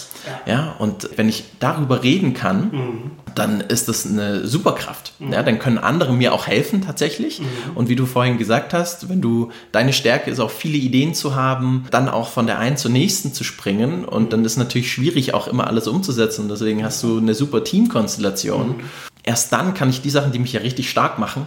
Ja, 0.47 0.53
ja 0.53 0.77
und 0.79 1.11
wenn 1.17 1.29
ich 1.29 1.45
darüber 1.61 2.03
reden 2.03 2.33
kann, 2.33 2.71
mhm. 2.71 3.11
Dann 3.39 3.61
ist 3.61 3.89
das 3.89 4.07
eine 4.07 4.47
Superkraft. 4.47 5.13
Mhm. 5.19 5.33
Ja, 5.33 5.43
dann 5.43 5.59
können 5.59 5.79
andere 5.79 6.13
mir 6.13 6.33
auch 6.33 6.47
helfen 6.47 6.83
tatsächlich. 6.83 7.41
Mhm. 7.41 7.47
Und 7.75 7.89
wie 7.89 7.97
du 7.97 8.07
vorhin 8.07 8.39
gesagt 8.39 8.73
hast, 8.73 9.09
wenn 9.09 9.21
du 9.21 9.51
deine 9.73 9.93
Stärke 9.93 10.31
ist 10.31 10.41
auch 10.41 10.51
viele 10.51 10.79
Ideen 10.79 11.15
zu 11.15 11.35
haben, 11.35 11.85
dann 11.91 12.09
auch 12.09 12.31
von 12.31 12.47
der 12.47 12.59
einen 12.59 12.77
zur 12.77 12.91
nächsten 12.91 13.33
zu 13.33 13.45
springen 13.45 14.05
und 14.05 14.33
dann 14.33 14.45
ist 14.45 14.57
natürlich 14.57 14.91
schwierig 14.91 15.35
auch 15.35 15.49
immer 15.49 15.67
alles 15.67 15.87
umzusetzen. 15.87 16.49
Deswegen 16.49 16.85
hast 16.85 17.03
du 17.03 17.19
eine 17.19 17.35
super 17.35 17.63
Teamkonstellation. 17.63 18.69
Mhm. 18.69 18.81
Erst 19.23 19.53
dann 19.53 19.75
kann 19.75 19.91
ich 19.91 20.03
die 20.03 20.11
Sachen, 20.11 20.33
die 20.33 20.39
mich 20.39 20.53
ja 20.53 20.61
richtig 20.61 20.89
stark 20.89 21.19
machen, 21.19 21.47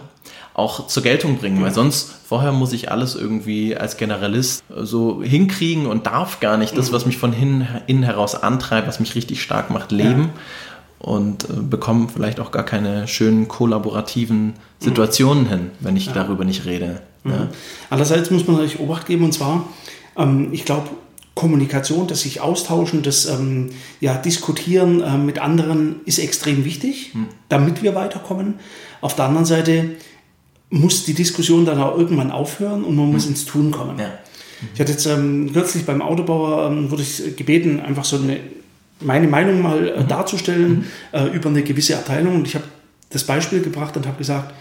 auch 0.52 0.86
zur 0.86 1.02
Geltung 1.02 1.38
bringen, 1.38 1.62
weil 1.62 1.72
sonst 1.72 2.12
vorher 2.28 2.52
muss 2.52 2.74
ich 2.74 2.90
alles 2.90 3.14
irgendwie 3.14 3.74
als 3.74 3.96
Generalist 3.96 4.62
so 4.68 5.22
hinkriegen 5.22 5.86
und 5.86 6.06
darf 6.06 6.40
gar 6.40 6.58
nicht 6.58 6.76
das, 6.76 6.90
mhm. 6.90 6.94
was 6.94 7.06
mich 7.06 7.16
von 7.16 7.32
innen 7.32 8.02
heraus 8.02 8.34
antreibt, 8.34 8.86
was 8.86 9.00
mich 9.00 9.14
richtig 9.14 9.42
stark 9.42 9.70
macht, 9.70 9.92
leben. 9.92 10.22
Ja 10.22 10.40
und 11.00 11.44
äh, 11.44 11.54
bekommen 11.54 12.08
vielleicht 12.08 12.40
auch 12.40 12.52
gar 12.52 12.64
keine 12.64 13.08
schönen 13.08 13.48
kollaborativen 13.48 14.54
Situationen 14.78 15.44
mhm. 15.44 15.48
hin, 15.48 15.70
wenn 15.80 15.96
ich 15.96 16.06
ja. 16.06 16.12
darüber 16.12 16.44
nicht 16.44 16.66
rede. 16.66 17.00
Mhm. 17.24 17.30
Ja. 17.30 17.48
Andererseits 17.88 18.30
muss 18.30 18.46
man 18.46 18.56
natürlich 18.56 18.80
Obacht 18.80 19.06
geben 19.06 19.24
und 19.24 19.32
zwar, 19.32 19.66
ähm, 20.16 20.48
ich 20.52 20.64
glaube, 20.64 20.88
Kommunikation, 21.34 22.06
das 22.06 22.20
sich 22.20 22.42
austauschen, 22.42 23.02
das 23.02 23.24
ähm, 23.24 23.70
ja, 24.00 24.14
Diskutieren 24.14 25.00
äh, 25.00 25.16
mit 25.16 25.38
anderen 25.38 26.00
ist 26.04 26.18
extrem 26.18 26.64
wichtig, 26.66 27.14
mhm. 27.14 27.28
damit 27.48 27.82
wir 27.82 27.94
weiterkommen. 27.94 28.54
Auf 29.00 29.16
der 29.16 29.24
anderen 29.24 29.46
Seite 29.46 29.92
muss 30.68 31.04
die 31.04 31.14
Diskussion 31.14 31.64
dann 31.64 31.80
auch 31.80 31.96
irgendwann 31.96 32.30
aufhören 32.30 32.84
und 32.84 32.94
man 32.94 33.10
muss 33.10 33.24
mhm. 33.24 33.30
ins 33.30 33.46
Tun 33.46 33.70
kommen. 33.70 33.98
Ja. 33.98 34.10
Ich 34.74 34.80
hatte 34.80 34.92
jetzt 34.92 35.06
ähm, 35.06 35.50
kürzlich 35.52 35.86
beim 35.86 36.02
Autobauer, 36.02 36.70
ähm, 36.70 36.90
wurde 36.90 37.02
ich 37.02 37.36
gebeten, 37.36 37.80
einfach 37.80 38.04
so 38.04 38.16
eine 38.16 38.38
meine 39.00 39.26
Meinung 39.26 39.62
mal 39.62 39.88
äh, 39.88 40.00
mhm. 40.00 40.08
darzustellen 40.08 40.70
mhm. 40.70 40.84
äh, 41.12 41.26
über 41.28 41.48
eine 41.48 41.62
gewisse 41.62 41.96
Abteilung. 41.96 42.36
Und 42.36 42.46
ich 42.46 42.54
habe 42.54 42.64
das 43.10 43.24
Beispiel 43.24 43.62
gebracht 43.62 43.96
und 43.96 44.06
habe 44.06 44.18
gesagt, 44.18 44.54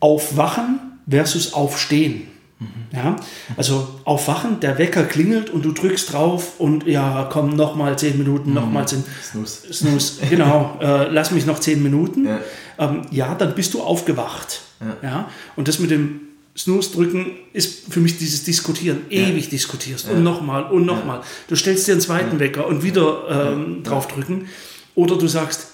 aufwachen 0.00 0.80
versus 1.08 1.52
aufstehen. 1.52 2.28
Mhm. 2.60 2.66
Ja, 2.92 3.16
also 3.56 4.00
aufwachen, 4.04 4.58
der 4.60 4.78
Wecker 4.78 5.04
klingelt 5.04 5.48
und 5.48 5.64
du 5.64 5.72
drückst 5.72 6.12
drauf 6.12 6.58
und 6.58 6.86
ja, 6.86 7.28
komm, 7.30 7.54
nochmal 7.54 7.96
zehn 7.96 8.18
Minuten, 8.18 8.52
nochmal 8.52 8.88
zehn. 8.88 9.04
Snooze. 9.22 9.72
Snooze, 9.72 10.26
genau, 10.30 10.76
äh, 10.80 11.08
lass 11.08 11.30
mich 11.30 11.46
noch 11.46 11.60
zehn 11.60 11.82
Minuten. 11.82 12.26
Ja. 12.26 12.40
Ähm, 12.78 13.02
ja, 13.10 13.34
dann 13.34 13.54
bist 13.54 13.74
du 13.74 13.82
aufgewacht. 13.82 14.62
Ja. 14.80 15.08
ja. 15.08 15.28
Und 15.54 15.68
das 15.68 15.78
mit 15.78 15.90
dem 15.90 16.27
Snooze 16.58 16.90
drücken 16.90 17.30
ist 17.52 17.92
für 17.92 18.00
mich 18.00 18.18
dieses 18.18 18.42
Diskutieren. 18.42 19.02
Ewig 19.10 19.44
ja. 19.44 19.50
diskutierst 19.50 20.06
ja. 20.06 20.12
und 20.12 20.24
nochmal 20.24 20.64
und 20.64 20.84
nochmal. 20.84 21.18
Ja. 21.18 21.24
Du 21.46 21.56
stellst 21.56 21.86
dir 21.86 21.92
einen 21.92 22.00
zweiten 22.00 22.40
Wecker 22.40 22.66
und 22.66 22.82
wieder 22.82 23.52
ähm, 23.54 23.82
draufdrücken. 23.84 24.48
Oder 24.96 25.16
du 25.16 25.28
sagst, 25.28 25.68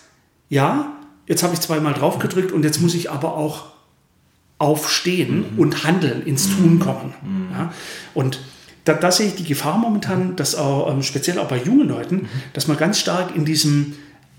ja, 0.50 0.92
jetzt 1.26 1.42
habe 1.42 1.54
ich 1.54 1.60
zweimal 1.60 1.94
drauf 1.94 2.18
gedrückt 2.18 2.52
und 2.52 2.64
jetzt 2.64 2.82
muss 2.82 2.94
ich 2.94 3.10
aber 3.10 3.34
auch 3.34 3.72
aufstehen 4.58 5.46
mhm. 5.54 5.58
und 5.58 5.84
handeln, 5.84 6.22
ins 6.26 6.48
mhm. 6.48 6.56
Tun 6.56 6.78
kommen. 6.78 7.14
Mhm. 7.22 7.70
Und 8.12 8.40
da, 8.84 8.92
da, 8.92 9.10
sehe 9.10 9.28
ich 9.28 9.34
die 9.34 9.44
Gefahr 9.44 9.78
momentan, 9.78 10.36
dass 10.36 10.54
auch, 10.54 10.92
ähm, 10.92 11.02
speziell 11.02 11.38
auch 11.38 11.48
bei 11.48 11.62
jungen 11.62 11.88
Leuten, 11.88 12.16
mhm. 12.16 12.28
dass 12.52 12.68
man 12.68 12.76
ganz 12.76 12.98
stark 12.98 13.34
in 13.34 13.46
diesem 13.46 13.94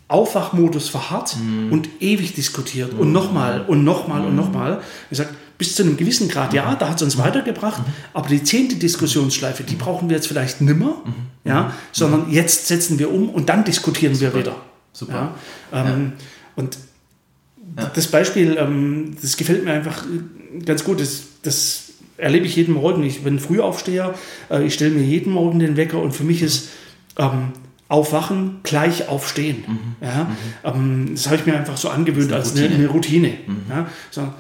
Aufwachmodus 0.08 0.90
verharrt 0.90 1.36
mhm. 1.38 1.72
und 1.72 1.90
ewig 2.00 2.36
diskutiert 2.36 2.94
und 2.94 3.12
nochmal 3.12 3.66
und 3.68 3.84
nochmal 3.84 4.24
und 4.24 4.36
nochmal. 4.36 4.82
Ich 5.10 5.18
sage, 5.18 5.30
bis 5.58 5.76
zu 5.76 5.84
einem 5.84 5.98
gewissen 5.98 6.28
Grad, 6.28 6.54
ja, 6.54 6.72
mhm. 6.72 6.80
da 6.80 6.90
hat 6.90 6.98
es 6.98 7.02
uns 7.04 7.18
weitergebracht, 7.18 7.80
mhm. 7.80 7.94
aber 8.14 8.28
die 8.30 8.44
zehnte 8.44 8.76
Diskussionsschleife, 8.76 9.64
die 9.64 9.76
brauchen 9.76 10.10
wir 10.10 10.18
jetzt 10.18 10.28
vielleicht 10.28 10.62
nimmer, 10.62 11.02
mhm. 11.06 11.14
ja, 11.44 11.74
sondern 11.92 12.32
jetzt 12.32 12.68
setzen 12.68 13.00
wir 13.00 13.12
um 13.12 13.30
und 13.30 13.50
dann 13.50 13.64
diskutieren 13.64 14.16
Super. 14.16 14.34
wir 14.34 14.40
wieder. 14.40 14.56
Super. 14.94 15.36
Ja, 15.72 15.90
ähm. 15.90 16.14
Und 16.56 16.78
das 17.94 18.08
Beispiel, 18.08 18.56
ähm, 18.58 19.16
das 19.22 19.38
gefällt 19.38 19.66
mir 19.66 19.74
einfach 19.74 20.06
ganz 20.66 20.84
gut. 20.84 21.02
Das, 21.02 21.24
das 21.42 21.94
erlebe 22.18 22.46
ich 22.46 22.56
jeden 22.56 22.74
Morgen. 22.74 23.04
Ich 23.04 23.24
bin 23.24 23.40
Frühaufsteher, 23.40 24.14
äh, 24.50 24.64
ich 24.64 24.74
stelle 24.74 24.92
mir 24.92 25.04
jeden 25.04 25.34
Morgen 25.34 25.60
den 25.60 25.76
Wecker 25.76 26.02
und 26.02 26.14
für 26.14 26.24
mich 26.24 26.42
ist 26.42 26.70
ähm, 27.18 27.52
Aufwachen 27.88 28.62
gleich 28.64 29.10
aufstehen. 29.10 29.64
Mhm. 29.68 30.06
Ja? 30.06 30.24
Mhm. 30.24 30.38
Ähm, 30.64 31.10
das 31.12 31.28
habe 31.28 31.38
ich 31.38 31.46
mir 31.46 31.56
einfach 31.58 31.78
so 31.78 31.90
angewöhnt 31.90 32.32
eine 32.32 32.42
als. 32.42 32.56
Eine, 32.56 32.74
eine 32.74 32.88
Routine. 32.88 33.34
Mhm. 33.46 33.64
Ja? 33.70 33.90
So, 34.12 34.34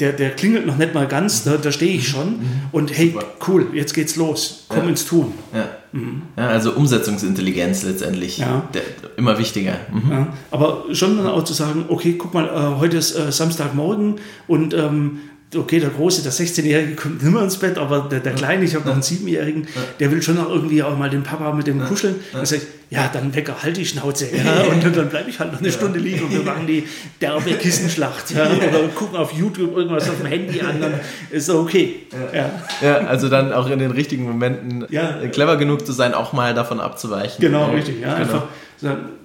der, 0.00 0.12
der 0.12 0.30
klingelt 0.30 0.66
noch 0.66 0.76
nicht 0.76 0.94
mal 0.94 1.06
ganz, 1.06 1.44
da, 1.44 1.56
da 1.56 1.70
stehe 1.70 1.96
ich 1.96 2.08
schon. 2.08 2.38
Mhm. 2.38 2.60
Und 2.72 2.96
hey, 2.96 3.14
cool, 3.46 3.68
jetzt 3.74 3.94
geht's 3.94 4.16
los, 4.16 4.66
komm 4.68 4.84
ja. 4.84 4.88
ins 4.90 5.06
Tun. 5.06 5.32
Ja. 5.52 5.68
Mhm. 5.92 6.22
ja. 6.36 6.48
also 6.48 6.72
Umsetzungsintelligenz 6.72 7.84
letztendlich, 7.84 8.38
ja. 8.38 8.68
Der, 8.74 8.82
immer 9.16 9.38
wichtiger. 9.38 9.76
Mhm. 9.92 10.28
Aber 10.50 10.84
schon 10.92 11.16
dann 11.16 11.26
auch 11.28 11.44
zu 11.44 11.54
sagen, 11.54 11.86
okay, 11.88 12.16
guck 12.18 12.34
mal, 12.34 12.46
äh, 12.46 12.80
heute 12.80 12.96
ist 12.96 13.14
äh, 13.16 13.30
Samstagmorgen 13.30 14.16
und 14.48 14.74
ähm, 14.74 15.20
okay, 15.56 15.80
der 15.80 15.90
Große, 15.90 16.22
der 16.22 16.32
16-Jährige 16.32 16.94
kommt 16.94 17.22
mehr 17.22 17.42
ins 17.42 17.56
Bett, 17.56 17.78
aber 17.78 18.08
der, 18.10 18.20
der 18.20 18.32
Kleine, 18.32 18.64
ich 18.64 18.74
habe 18.74 18.86
noch 18.86 18.94
einen 18.94 19.02
7-Jährigen, 19.02 19.66
der 20.00 20.10
will 20.10 20.22
schon 20.22 20.36
noch 20.36 20.48
irgendwie 20.48 20.82
auch 20.82 20.96
mal 20.96 21.10
den 21.10 21.22
Papa 21.22 21.52
mit 21.52 21.66
dem 21.66 21.84
kuscheln. 21.84 22.16
Ja. 22.32 22.44
sage 22.44 22.62
ich, 22.62 22.96
ja, 22.96 23.10
dann 23.12 23.34
Wecker, 23.34 23.56
halt 23.62 23.76
die 23.76 23.84
Schnauze. 23.84 24.26
Ja, 24.26 24.62
und 24.70 24.84
dann 24.96 25.08
bleibe 25.08 25.28
ich 25.28 25.38
halt 25.38 25.52
noch 25.52 25.60
eine 25.60 25.72
Stunde 25.72 25.98
liegen 25.98 26.24
und 26.24 26.32
wir 26.32 26.42
machen 26.42 26.66
die 26.66 26.84
derbe 27.20 27.52
Kissenschlacht. 27.54 28.30
Ja, 28.30 28.44
oder 28.46 28.88
gucken 28.94 29.16
auf 29.16 29.32
YouTube 29.32 29.76
irgendwas 29.76 30.08
auf 30.08 30.18
dem 30.18 30.26
Handy 30.26 30.60
an, 30.60 30.80
dann 30.80 30.94
ist 31.30 31.46
so 31.46 31.60
okay. 31.60 32.06
Ja. 32.32 32.50
ja, 32.80 32.96
also 33.06 33.28
dann 33.28 33.52
auch 33.52 33.68
in 33.68 33.78
den 33.78 33.90
richtigen 33.90 34.24
Momenten 34.24 34.86
clever 35.32 35.56
genug 35.56 35.86
zu 35.86 35.92
sein, 35.92 36.14
auch 36.14 36.32
mal 36.32 36.54
davon 36.54 36.80
abzuweichen. 36.80 37.40
Genau, 37.40 37.70
richtig. 37.70 38.00
Ja, 38.00 38.14
genau. 38.14 38.20
einfach 38.20 38.42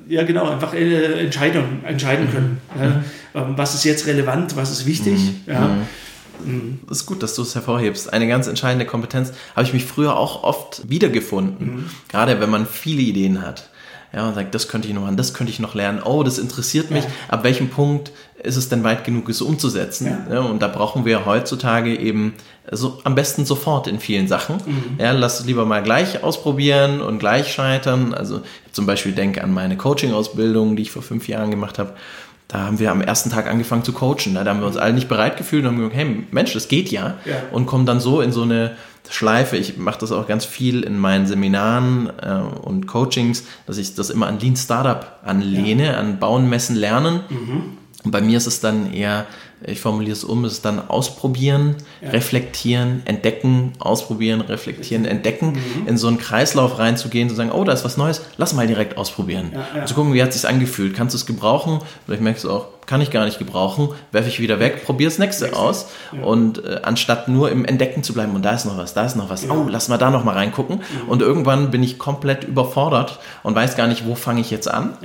ja, 0.09 0.23
genau, 0.23 0.49
einfach 0.49 0.73
äh, 0.73 1.25
Entscheidung, 1.25 1.83
entscheiden 1.85 2.29
können. 2.31 2.61
Mhm. 2.75 2.81
Ja, 2.81 3.41
ähm, 3.41 3.53
was 3.55 3.75
ist 3.75 3.83
jetzt 3.83 4.07
relevant, 4.07 4.55
was 4.55 4.71
ist 4.71 4.85
wichtig. 4.85 5.19
Mhm. 5.19 5.53
Ja. 5.53 5.69
Mhm. 6.45 6.79
Das 6.87 6.99
ist 6.99 7.05
gut, 7.05 7.23
dass 7.23 7.35
du 7.35 7.41
es 7.41 7.55
hervorhebst. 7.55 8.11
Eine 8.11 8.27
ganz 8.27 8.47
entscheidende 8.47 8.85
Kompetenz 8.85 9.31
habe 9.55 9.65
ich 9.67 9.73
mich 9.73 9.85
früher 9.85 10.17
auch 10.17 10.43
oft 10.43 10.89
wiedergefunden. 10.89 11.67
Mhm. 11.67 11.85
Gerade 12.07 12.39
wenn 12.39 12.49
man 12.49 12.65
viele 12.65 13.01
Ideen 13.01 13.41
hat. 13.41 13.69
Ja, 14.11 14.27
und 14.27 14.33
sagt, 14.33 14.55
das 14.55 14.67
könnte 14.67 14.87
ich 14.87 14.95
noch 14.95 15.03
machen, 15.03 15.17
das 15.17 15.35
könnte 15.35 15.51
ich 15.53 15.59
noch 15.59 15.75
lernen. 15.75 16.01
Oh, 16.03 16.23
das 16.23 16.39
interessiert 16.39 16.89
mich. 16.89 17.03
Ja. 17.03 17.09
Ab 17.27 17.43
welchem 17.43 17.69
Punkt 17.69 18.11
ist 18.41 18.55
es 18.55 18.67
denn 18.67 18.83
weit 18.83 19.03
genug, 19.03 19.29
es 19.29 19.39
umzusetzen? 19.39 20.07
Ja. 20.07 20.33
Ja, 20.33 20.39
und 20.41 20.63
da 20.63 20.67
brauchen 20.67 21.05
wir 21.05 21.27
heutzutage 21.27 21.95
eben 21.95 22.33
so, 22.71 22.99
am 23.03 23.13
besten 23.13 23.45
sofort 23.45 23.87
in 23.87 23.99
vielen 23.99 24.27
Sachen. 24.27 24.55
Mhm. 24.65 24.83
Ja, 24.97 25.11
lass 25.11 25.41
es 25.41 25.45
lieber 25.45 25.65
mal 25.65 25.83
gleich 25.83 26.23
ausprobieren 26.23 27.01
und 27.01 27.19
gleich 27.19 27.53
scheitern. 27.53 28.15
Also 28.15 28.41
zum 28.71 28.87
Beispiel 28.87 29.11
denke 29.11 29.43
an 29.43 29.53
meine 29.53 29.77
Coaching-Ausbildung, 29.77 30.75
die 30.75 30.83
ich 30.83 30.91
vor 30.91 31.03
fünf 31.03 31.27
Jahren 31.27 31.51
gemacht 31.51 31.77
habe. 31.77 31.93
Da 32.49 32.61
haben 32.61 32.79
wir 32.79 32.91
am 32.91 33.01
ersten 33.01 33.29
Tag 33.29 33.47
angefangen 33.47 33.83
zu 33.83 33.93
coachen. 33.93 34.33
Da 34.33 34.43
haben 34.43 34.59
wir 34.59 34.67
uns 34.67 34.75
alle 34.75 34.93
nicht 34.93 35.07
bereit 35.07 35.37
gefühlt 35.37 35.63
und 35.63 35.71
haben 35.71 35.77
gesagt, 35.77 35.95
hey 35.95 36.25
Mensch, 36.31 36.51
das 36.53 36.67
geht 36.67 36.89
ja. 36.91 37.17
Und 37.51 37.67
kommen 37.67 37.85
dann 37.85 37.99
so 37.99 38.21
in 38.21 38.31
so 38.31 38.41
eine 38.41 38.75
Schleife. 39.07 39.55
Ich 39.55 39.77
mache 39.77 39.99
das 39.99 40.11
auch 40.11 40.27
ganz 40.27 40.45
viel 40.45 40.81
in 40.81 40.97
meinen 40.97 41.27
Seminaren 41.27 42.09
äh, 42.21 42.39
und 42.61 42.87
Coachings, 42.87 43.43
dass 43.67 43.77
ich 43.77 43.95
das 43.95 44.09
immer 44.09 44.27
an 44.27 44.39
Lean 44.39 44.55
Startup 44.55 45.19
anlehne, 45.23 45.87
ja. 45.87 45.97
an 45.97 46.19
Bauen, 46.19 46.49
Messen, 46.49 46.75
Lernen. 46.75 47.21
Mhm. 47.29 47.77
Und 48.03 48.11
bei 48.11 48.21
mir 48.21 48.37
ist 48.37 48.47
es 48.47 48.61
dann 48.61 48.93
eher, 48.93 49.27
ich 49.65 49.81
formuliere 49.81 50.13
es 50.13 50.23
um, 50.23 50.45
ist 50.45 50.53
es 50.53 50.61
dann 50.61 50.87
ausprobieren, 50.87 51.75
ja. 52.01 52.11
reflektieren, 52.11 53.01
entdecken, 53.05 53.73
ausprobieren, 53.79 54.41
reflektieren, 54.41 55.05
entdecken, 55.05 55.53
mhm. 55.53 55.87
in 55.87 55.97
so 55.97 56.07
einen 56.07 56.17
Kreislauf 56.17 56.79
reinzugehen, 56.79 57.29
zu 57.29 57.35
sagen, 57.35 57.51
oh, 57.51 57.63
da 57.63 57.73
ist 57.73 57.83
was 57.83 57.97
Neues, 57.97 58.21
lass 58.37 58.53
mal 58.53 58.67
direkt 58.67 58.97
ausprobieren. 58.97 59.51
Ja, 59.53 59.79
ja. 59.79 59.85
Zu 59.85 59.95
gucken, 59.95 60.13
wie 60.13 60.21
hat 60.21 60.29
es 60.29 60.41
sich 60.41 60.49
angefühlt, 60.49 60.95
kannst 60.95 61.13
du 61.13 61.17
es 61.17 61.25
gebrauchen? 61.25 61.79
Vielleicht 62.05 62.21
merkst 62.21 62.45
du 62.45 62.51
auch, 62.51 62.67
kann 62.85 63.01
ich 63.01 63.11
gar 63.11 63.25
nicht 63.25 63.37
gebrauchen, 63.37 63.89
werfe 64.11 64.29
ich 64.29 64.39
wieder 64.39 64.59
weg, 64.59 64.85
probier 64.85 65.07
das 65.07 65.19
nächste 65.19 65.45
Nächste. 65.45 65.61
aus. 65.61 65.87
Und 66.23 66.63
äh, 66.65 66.79
anstatt 66.83 67.27
nur 67.27 67.51
im 67.51 67.65
Entdecken 67.65 68.01
zu 68.01 68.13
bleiben, 68.13 68.33
und 68.33 68.43
da 68.43 68.51
ist 68.51 68.65
noch 68.65 68.77
was, 68.77 68.93
da 68.93 69.05
ist 69.05 69.15
noch 69.15 69.29
was, 69.29 69.47
oh, 69.49 69.67
lass 69.69 69.89
mal 69.89 69.97
da 69.97 70.09
noch 70.09 70.23
mal 70.23 70.33
reingucken. 70.33 70.77
Mhm. 70.77 71.09
Und 71.09 71.21
irgendwann 71.21 71.69
bin 71.69 71.83
ich 71.83 71.99
komplett 71.99 72.45
überfordert 72.45 73.19
und 73.43 73.53
weiß 73.55 73.75
gar 73.75 73.87
nicht, 73.87 74.07
wo 74.07 74.15
fange 74.15 74.41
ich 74.41 74.49
jetzt 74.49 74.69
an. 74.69 74.97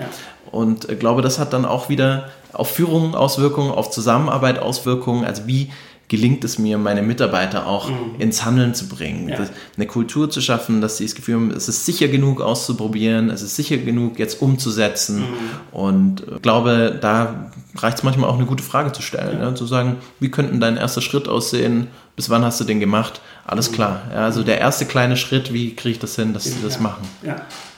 Und 0.50 0.88
äh, 0.88 0.94
glaube, 0.94 1.20
das 1.20 1.38
hat 1.38 1.52
dann 1.52 1.64
auch 1.64 1.88
wieder 1.88 2.30
auf 2.54 2.70
Führung 2.70 3.14
Auswirkungen, 3.14 3.70
auf 3.70 3.90
Zusammenarbeit 3.90 4.58
Auswirkungen. 4.58 5.24
Also 5.24 5.46
wie 5.46 5.70
gelingt 6.08 6.44
es 6.44 6.58
mir, 6.58 6.76
meine 6.76 7.02
Mitarbeiter 7.02 7.66
auch 7.66 7.88
mhm. 7.88 8.20
ins 8.20 8.44
Handeln 8.44 8.74
zu 8.74 8.88
bringen. 8.88 9.28
Ja. 9.28 9.38
Eine 9.76 9.86
Kultur 9.86 10.30
zu 10.30 10.40
schaffen, 10.40 10.80
dass 10.80 10.98
sie 10.98 11.04
das 11.04 11.14
Gefühl 11.14 11.36
haben, 11.36 11.50
es 11.50 11.68
ist 11.68 11.86
sicher 11.86 12.08
genug 12.08 12.40
auszuprobieren, 12.40 13.30
es 13.30 13.42
ist 13.42 13.56
sicher 13.56 13.78
genug 13.78 14.18
jetzt 14.18 14.42
umzusetzen. 14.42 15.20
Mhm. 15.20 15.26
Und 15.72 16.22
ich 16.36 16.42
glaube, 16.42 16.96
da 17.00 17.50
reicht 17.76 17.98
es 17.98 18.02
manchmal 18.02 18.28
auch 18.28 18.36
eine 18.36 18.46
gute 18.46 18.62
Frage 18.62 18.92
zu 18.92 19.00
stellen. 19.00 19.38
Ja. 19.40 19.50
Ne? 19.50 19.54
Zu 19.54 19.66
sagen, 19.66 19.96
wie 20.20 20.30
könnte 20.30 20.56
dein 20.58 20.76
erster 20.76 21.00
Schritt 21.00 21.26
aussehen? 21.26 21.88
Bis 22.16 22.28
wann 22.30 22.44
hast 22.44 22.60
du 22.60 22.64
den 22.64 22.80
gemacht? 22.80 23.20
Alles 23.46 23.70
mhm. 23.70 23.74
klar. 23.74 24.02
Ja, 24.12 24.24
also 24.24 24.42
der 24.42 24.58
erste 24.58 24.84
kleine 24.84 25.16
Schritt, 25.16 25.52
wie 25.52 25.74
kriege 25.74 25.94
ich 25.94 25.98
das 25.98 26.16
hin, 26.16 26.34
dass 26.34 26.44
sie 26.44 26.62
das 26.62 26.80
machen? 26.80 27.08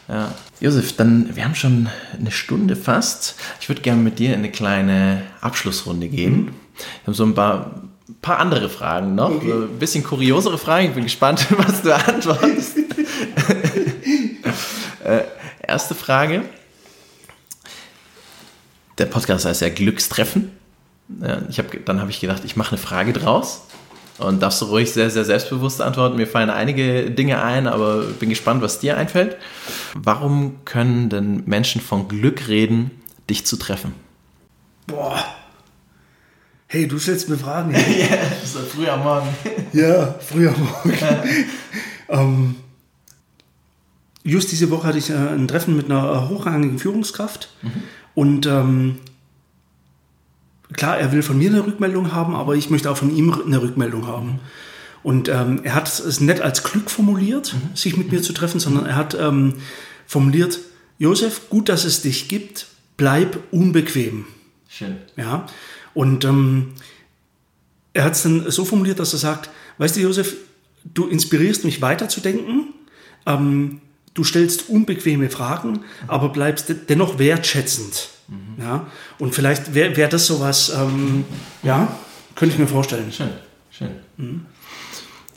Ja. 0.08 0.32
Josef, 0.60 0.96
dann, 0.96 1.34
wir 1.34 1.44
haben 1.44 1.54
schon 1.54 1.88
eine 2.18 2.30
Stunde 2.30 2.76
fast. 2.76 3.34
Ich 3.60 3.68
würde 3.68 3.82
gerne 3.82 4.02
mit 4.02 4.18
dir 4.18 4.30
in 4.30 4.40
eine 4.40 4.50
kleine 4.50 5.22
Abschlussrunde 5.40 6.08
gehen. 6.08 6.36
Mhm. 6.36 6.46
Wir 6.46 7.06
haben 7.08 7.14
so 7.14 7.24
ein 7.24 7.34
paar, 7.34 7.82
paar 8.22 8.38
andere 8.38 8.68
Fragen 8.68 9.14
noch, 9.14 9.30
okay. 9.30 9.50
so 9.50 9.62
ein 9.62 9.78
bisschen 9.78 10.04
kuriosere 10.04 10.58
Fragen. 10.58 10.88
Ich 10.88 10.94
bin 10.94 11.04
gespannt, 11.04 11.46
was 11.56 11.82
du 11.82 11.94
antwortest. 11.94 12.78
äh, 15.04 15.22
erste 15.66 15.94
Frage. 15.94 16.42
Der 18.98 19.06
Podcast 19.06 19.44
heißt 19.44 19.60
ja 19.60 19.68
Glückstreffen. 19.68 20.52
Ja, 21.20 21.42
ich 21.48 21.58
hab, 21.58 21.66
dann 21.84 22.00
habe 22.00 22.10
ich 22.10 22.20
gedacht, 22.20 22.42
ich 22.44 22.56
mache 22.56 22.70
eine 22.70 22.78
Frage 22.78 23.12
draus. 23.12 23.62
Und 24.18 24.42
darfst 24.42 24.62
du 24.62 24.66
ruhig 24.66 24.92
sehr, 24.92 25.10
sehr 25.10 25.24
selbstbewusst 25.24 25.82
antworten. 25.82 26.16
Mir 26.16 26.26
fallen 26.26 26.48
einige 26.48 27.10
Dinge 27.10 27.42
ein, 27.42 27.66
aber 27.66 28.02
bin 28.02 28.30
gespannt, 28.30 28.62
was 28.62 28.78
dir 28.78 28.96
einfällt. 28.96 29.36
Warum 29.94 30.64
können 30.64 31.10
denn 31.10 31.42
Menschen 31.46 31.80
von 31.80 32.08
Glück 32.08 32.48
reden, 32.48 32.90
dich 33.28 33.44
zu 33.44 33.56
treffen? 33.56 33.92
Boah. 34.86 35.22
Hey, 36.68 36.88
du 36.88 36.98
stellst 36.98 37.28
mir 37.28 37.36
Fragen. 37.36 37.72
ja, 37.74 38.18
so 38.44 38.60
früh 38.60 38.88
am 38.88 39.02
Morgen. 39.02 39.28
ja, 39.72 40.14
früh 40.18 40.48
am 40.48 40.60
Morgen. 40.60 40.98
ähm, 42.08 42.54
just 44.24 44.50
diese 44.50 44.70
Woche 44.70 44.88
hatte 44.88 44.98
ich 44.98 45.10
äh, 45.10 45.14
ein 45.14 45.46
Treffen 45.46 45.76
mit 45.76 45.86
einer 45.86 46.28
hochrangigen 46.28 46.78
Führungskraft. 46.78 47.50
Mhm. 47.62 47.82
Und 48.14 48.46
ähm, 48.46 48.98
klar, 50.72 50.98
er 50.98 51.12
will 51.12 51.22
von 51.22 51.38
mir 51.38 51.50
eine 51.50 51.66
Rückmeldung 51.66 52.12
haben, 52.12 52.34
aber 52.34 52.54
ich 52.54 52.70
möchte 52.70 52.90
auch 52.90 52.96
von 52.96 53.14
ihm 53.14 53.32
eine 53.32 53.62
Rückmeldung 53.62 54.06
haben. 54.06 54.40
Und 55.02 55.28
ähm, 55.28 55.60
er 55.62 55.74
hat 55.74 55.86
es 55.86 56.20
nicht 56.20 56.40
als 56.40 56.64
Glück 56.64 56.90
formuliert, 56.90 57.54
mhm. 57.54 57.76
sich 57.76 57.96
mit 57.96 58.10
mir 58.10 58.22
zu 58.22 58.32
treffen, 58.32 58.58
sondern 58.58 58.86
er 58.86 58.96
hat 58.96 59.14
ähm, 59.14 59.54
formuliert, 60.06 60.58
Josef, 60.98 61.48
gut, 61.48 61.68
dass 61.68 61.84
es 61.84 62.02
dich 62.02 62.28
gibt, 62.28 62.66
bleib 62.96 63.38
unbequem. 63.50 64.24
Schön. 64.68 64.96
Ja. 65.16 65.46
Und 65.94 66.24
ähm, 66.24 66.72
er 67.92 68.04
hat 68.04 68.14
es 68.14 68.22
dann 68.22 68.50
so 68.50 68.64
formuliert, 68.64 68.98
dass 68.98 69.12
er 69.12 69.18
sagt, 69.18 69.50
weißt 69.78 69.96
du, 69.96 70.00
Josef, 70.00 70.36
du 70.84 71.06
inspirierst 71.06 71.64
mich 71.64 71.80
weiterzudenken, 71.82 72.74
ähm, 73.26 73.80
du 74.16 74.24
stellst 74.24 74.68
unbequeme 74.68 75.30
Fragen, 75.30 75.80
aber 76.08 76.30
bleibst 76.30 76.74
dennoch 76.88 77.18
wertschätzend. 77.18 78.08
Mhm. 78.28 78.62
Ja? 78.62 78.86
Und 79.18 79.34
vielleicht 79.34 79.74
wäre 79.74 79.96
wär 79.96 80.08
das 80.08 80.26
sowas, 80.26 80.72
ähm, 80.74 81.24
ja, 81.62 81.88
könnte 82.34 82.54
ich 82.54 82.58
mir 82.58 82.66
vorstellen. 82.66 83.12
Schön, 83.12 83.30
schön. 83.70 83.90
Mhm. 84.16 84.46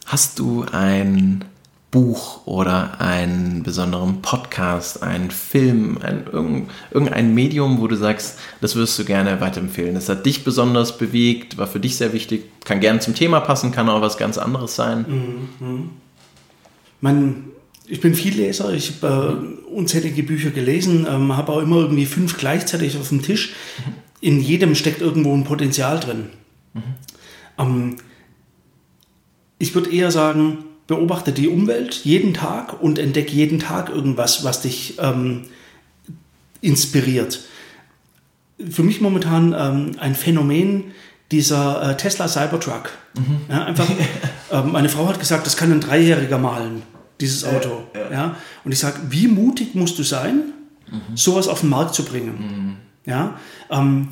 Hast 0.05 0.39
du 0.39 0.65
ein 0.71 1.45
Buch 1.91 2.45
oder 2.45 3.01
einen 3.01 3.63
besonderen 3.63 4.21
Podcast, 4.21 5.03
einen 5.03 5.31
Film, 5.31 5.99
ein, 6.01 6.67
irgendein 6.91 7.33
Medium, 7.33 7.81
wo 7.81 7.87
du 7.87 7.95
sagst, 7.95 8.39
das 8.61 8.75
wirst 8.75 8.97
du 8.97 9.05
gerne 9.05 9.41
weiterempfehlen. 9.41 9.95
Das 9.95 10.07
hat 10.07 10.25
dich 10.25 10.43
besonders 10.43 10.97
bewegt, 10.97 11.57
war 11.57 11.67
für 11.67 11.79
dich 11.79 11.97
sehr 11.97 12.13
wichtig, 12.13 12.45
kann 12.63 12.79
gerne 12.79 12.99
zum 12.99 13.13
Thema 13.13 13.39
passen, 13.39 13.71
kann 13.71 13.89
auch 13.89 14.01
was 14.01 14.17
ganz 14.17 14.37
anderes 14.37 14.75
sein. 14.75 15.49
Mhm. 15.59 15.89
Mein 17.01 17.45
ich 17.89 18.01
bin 18.01 18.13
viel 18.13 18.35
Leser, 18.35 18.71
ich 18.71 18.93
habe 19.01 19.57
äh, 19.67 19.69
unzählige 19.71 20.21
Bücher 20.21 20.51
gelesen, 20.51 21.07
ähm, 21.09 21.35
habe 21.35 21.51
auch 21.51 21.59
immer 21.59 21.77
irgendwie 21.77 22.05
fünf 22.05 22.37
gleichzeitig 22.37 22.97
auf 22.97 23.09
dem 23.09 23.23
Tisch. 23.23 23.53
In 24.21 24.39
jedem 24.39 24.75
steckt 24.75 25.01
irgendwo 25.01 25.33
ein 25.33 25.43
Potenzial 25.43 25.99
drin. 25.99 26.27
Mhm. 26.73 26.83
Ähm, 27.57 27.95
ich 29.57 29.73
würde 29.73 29.91
eher 29.91 30.11
sagen, 30.11 30.59
beobachte 30.85 31.31
die 31.31 31.47
Umwelt 31.47 32.05
jeden 32.05 32.33
Tag 32.33 32.81
und 32.81 32.99
entdecke 32.99 33.33
jeden 33.33 33.59
Tag 33.59 33.89
irgendwas, 33.89 34.43
was 34.43 34.61
dich 34.61 34.97
ähm, 34.99 35.45
inspiriert. 36.61 37.41
Für 38.69 38.83
mich 38.83 39.01
momentan 39.01 39.55
ähm, 39.57 39.91
ein 39.99 40.13
Phänomen 40.13 40.91
dieser 41.31 41.91
äh, 41.91 41.97
Tesla 41.97 42.27
Cybertruck. 42.27 42.91
Mhm. 43.15 43.41
Ja, 43.49 43.63
einfach, 43.65 43.89
äh, 44.51 44.61
meine 44.61 44.89
Frau 44.89 45.07
hat 45.07 45.19
gesagt, 45.19 45.47
das 45.47 45.57
kann 45.57 45.71
ein 45.71 45.81
Dreijähriger 45.81 46.37
malen 46.37 46.83
dieses 47.19 47.43
Auto. 47.43 47.83
Ja, 47.93 48.11
ja. 48.11 48.35
Und 48.63 48.71
ich 48.71 48.79
sage, 48.79 48.99
wie 49.09 49.27
mutig 49.27 49.75
musst 49.75 49.99
du 49.99 50.03
sein, 50.03 50.53
mhm. 50.89 51.15
sowas 51.15 51.47
auf 51.47 51.61
den 51.61 51.69
Markt 51.69 51.95
zu 51.95 52.03
bringen? 52.03 52.77
Mhm. 53.05 53.11
Ja. 53.11 53.39
Ähm, 53.69 54.09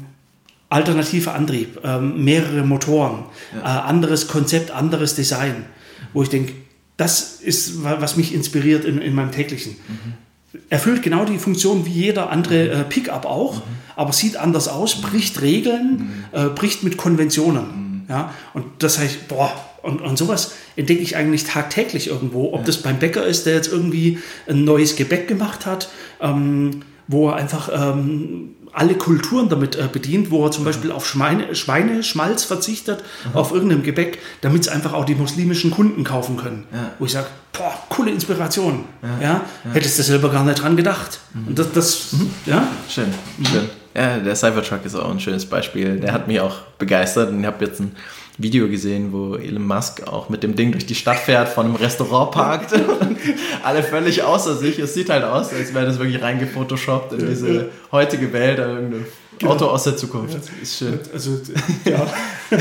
alternativer 0.69 1.33
Antrieb, 1.33 1.79
ähm, 1.83 2.23
mehrere 2.23 2.63
Motoren, 2.63 3.25
äh, 3.55 3.65
anderes 3.65 4.27
Konzept, 4.27 4.71
anderes 4.71 5.15
Design, 5.15 5.65
wo 6.13 6.23
ich 6.23 6.29
denke, 6.29 6.53
das 6.97 7.39
ist, 7.41 7.83
was 7.83 8.17
mich 8.17 8.33
inspiriert 8.33 8.83
in, 8.83 8.99
in 8.99 9.13
meinem 9.13 9.31
täglichen. 9.31 9.75
Mhm. 9.87 10.61
Erfüllt 10.69 11.03
genau 11.03 11.25
die 11.25 11.37
Funktion 11.37 11.85
wie 11.85 11.91
jeder 11.91 12.31
andere 12.31 12.69
äh, 12.69 12.83
Pickup 12.83 13.25
auch, 13.25 13.57
mhm. 13.57 13.61
aber 13.95 14.11
sieht 14.11 14.35
anders 14.35 14.67
aus, 14.67 15.01
bricht 15.01 15.41
Regeln, 15.41 16.23
mhm. 16.33 16.37
äh, 16.37 16.49
bricht 16.49 16.83
mit 16.83 16.97
Konventionen. 16.97 17.63
Mhm. 17.63 18.01
Ja? 18.09 18.33
Und 18.53 18.65
das 18.79 18.97
heißt, 18.97 19.27
boah, 19.27 19.51
und, 19.87 20.01
und 20.01 20.17
sowas 20.17 20.53
entdecke 20.75 21.01
ich 21.01 21.15
eigentlich 21.15 21.45
tagtäglich 21.45 22.07
irgendwo. 22.07 22.53
Ob 22.53 22.59
ja. 22.59 22.65
das 22.65 22.77
beim 22.77 22.99
Bäcker 22.99 23.25
ist, 23.25 23.45
der 23.45 23.55
jetzt 23.55 23.71
irgendwie 23.71 24.19
ein 24.47 24.63
neues 24.63 24.95
Gebäck 24.95 25.27
gemacht 25.27 25.65
hat, 25.65 25.89
ähm, 26.21 26.81
wo 27.07 27.29
er 27.29 27.35
einfach 27.35 27.69
ähm, 27.73 28.55
alle 28.73 28.93
Kulturen 28.93 29.49
damit 29.49 29.75
äh, 29.75 29.87
bedient, 29.91 30.29
wo 30.29 30.45
er 30.45 30.51
zum 30.51 30.63
mhm. 30.63 30.67
Beispiel 30.67 30.91
auf 30.91 31.07
Schweine, 31.07 31.55
Schweineschmalz 31.55 32.43
verzichtet, 32.43 33.03
mhm. 33.25 33.35
auf 33.35 33.51
irgendeinem 33.51 33.83
Gebäck, 33.83 34.19
damit 34.41 34.63
es 34.63 34.67
einfach 34.67 34.93
auch 34.93 35.05
die 35.05 35.15
muslimischen 35.15 35.71
Kunden 35.71 36.03
kaufen 36.03 36.37
können. 36.37 36.65
Ja. 36.71 36.91
Wo 36.99 37.05
ich 37.05 37.13
sage, 37.13 37.27
boah, 37.53 37.73
coole 37.89 38.11
Inspiration. 38.11 38.85
Ja. 39.01 39.27
ja? 39.29 39.41
Hättest 39.73 39.97
du 39.97 40.03
selber 40.03 40.29
gar 40.29 40.43
nicht 40.43 40.61
dran 40.61 40.75
gedacht. 40.75 41.19
Mhm. 41.33 41.47
Und 41.47 41.59
das, 41.59 41.71
das 41.71 42.13
mhm. 42.13 42.31
ja. 42.45 42.67
Schön, 42.89 43.07
schön. 43.43 43.69
Ja, 43.95 44.17
der 44.19 44.35
Cybertruck 44.35 44.85
ist 44.85 44.93
auch 44.93 45.09
ein 45.09 45.19
schönes 45.19 45.47
Beispiel. 45.47 45.99
Der 45.99 46.13
hat 46.13 46.27
mich 46.27 46.39
auch 46.39 46.61
begeistert 46.77 47.29
und 47.29 47.39
ich 47.39 47.47
habe 47.47 47.65
jetzt 47.65 47.79
ein 47.79 47.95
Video 48.37 48.67
gesehen, 48.67 49.11
wo 49.11 49.35
Elon 49.35 49.65
Musk 49.65 50.07
auch 50.07 50.29
mit 50.29 50.43
dem 50.43 50.55
Ding 50.55 50.71
durch 50.71 50.85
die 50.85 50.95
Stadt 50.95 51.17
fährt, 51.17 51.49
von 51.49 51.65
einem 51.65 51.75
Restaurant 51.75 52.31
parkt 52.31 52.73
alle 53.63 53.83
völlig 53.83 54.23
außer 54.23 54.55
sich. 54.55 54.79
Es 54.79 54.93
sieht 54.93 55.09
halt 55.09 55.23
aus, 55.23 55.51
als 55.53 55.73
wäre 55.73 55.85
das 55.85 55.97
wirklich 55.97 56.21
reingefotoshoppt 56.21 57.13
in 57.13 57.27
diese 57.27 57.69
heutige 57.91 58.31
Welt, 58.33 58.59
irgendein 58.59 59.05
Genau. 59.39 59.51
Auto 59.51 59.65
aus 59.65 59.83
der 59.83 59.95
Zukunft. 59.95 60.33
Ja. 60.33 60.39
Ist 60.61 60.77
schön. 60.79 60.99
Also, 61.13 61.39
ja, 61.85 62.07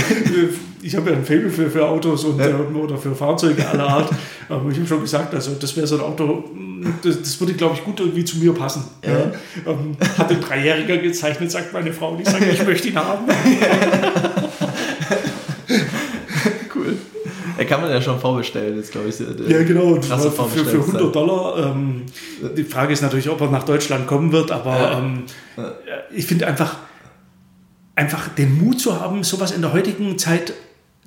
ich 0.83 0.95
habe 0.95 1.11
ja 1.11 1.17
ein 1.17 1.25
Faible 1.25 1.49
für, 1.49 1.71
für 1.71 1.87
Autos 1.87 2.25
und, 2.25 2.39
ja. 2.39 2.49
ähm, 2.49 2.77
oder 2.77 2.99
für 2.99 3.15
Fahrzeuge 3.15 3.67
aller 3.67 3.89
Art. 3.89 4.11
Aber 4.49 4.71
ich 4.71 4.77
habe 4.77 4.87
schon 4.87 5.01
gesagt, 5.01 5.35
also 5.35 5.53
das 5.59 5.75
wäre 5.75 5.87
so 5.87 5.97
ein 5.97 6.03
Auto, 6.03 6.45
das, 7.03 7.23
das 7.23 7.41
würde, 7.41 7.55
glaube 7.55 7.77
ich, 7.77 7.85
gut 7.85 8.01
irgendwie 8.01 8.25
zu 8.25 8.37
mir 8.37 8.53
passen. 8.53 8.85
Ja. 9.03 9.33
Ähm, 9.67 9.97
hat 10.19 10.31
ein 10.31 10.41
Dreijähriger 10.41 10.99
gezeichnet, 10.99 11.51
sagt 11.51 11.73
meine 11.73 11.95
Frau. 11.95 12.11
Und 12.11 12.21
ich 12.21 12.29
sage, 12.29 12.45
ich 12.45 12.63
möchte 12.63 12.89
ihn 12.89 12.97
haben. 12.97 13.25
cool. 16.75 16.99
Er 17.56 17.56
kann 17.67 17.81
man 17.81 17.91
ja 17.91 18.01
schon 18.01 18.19
vorbestellen, 18.19 18.79
ist 18.79 18.93
glaube 18.93 19.09
ich. 19.09 19.19
Ja, 19.21 19.63
genau. 19.63 20.01
Für, 20.01 20.47
für 20.47 20.79
100 20.79 21.15
Dollar. 21.15 21.75
Ähm, 21.75 22.03
die 22.57 22.65
Frage 22.65 22.93
ist 22.93 23.03
natürlich, 23.03 23.29
ob 23.29 23.41
er 23.41 23.51
nach 23.51 23.65
Deutschland 23.65 24.07
kommen 24.07 24.33
wird, 24.33 24.51
aber 24.51 24.77
ja. 24.77 24.99
ähm, 24.99 25.25
ich 26.15 26.27
finde 26.27 26.47
einfach, 26.47 26.77
einfach 27.95 28.29
den 28.29 28.59
Mut 28.59 28.81
zu 28.81 29.01
haben, 29.01 29.25
sowas 29.25 29.53
in 29.53 29.63
der 29.63 29.73
heutigen 29.73 30.19
Zeit 30.19 30.55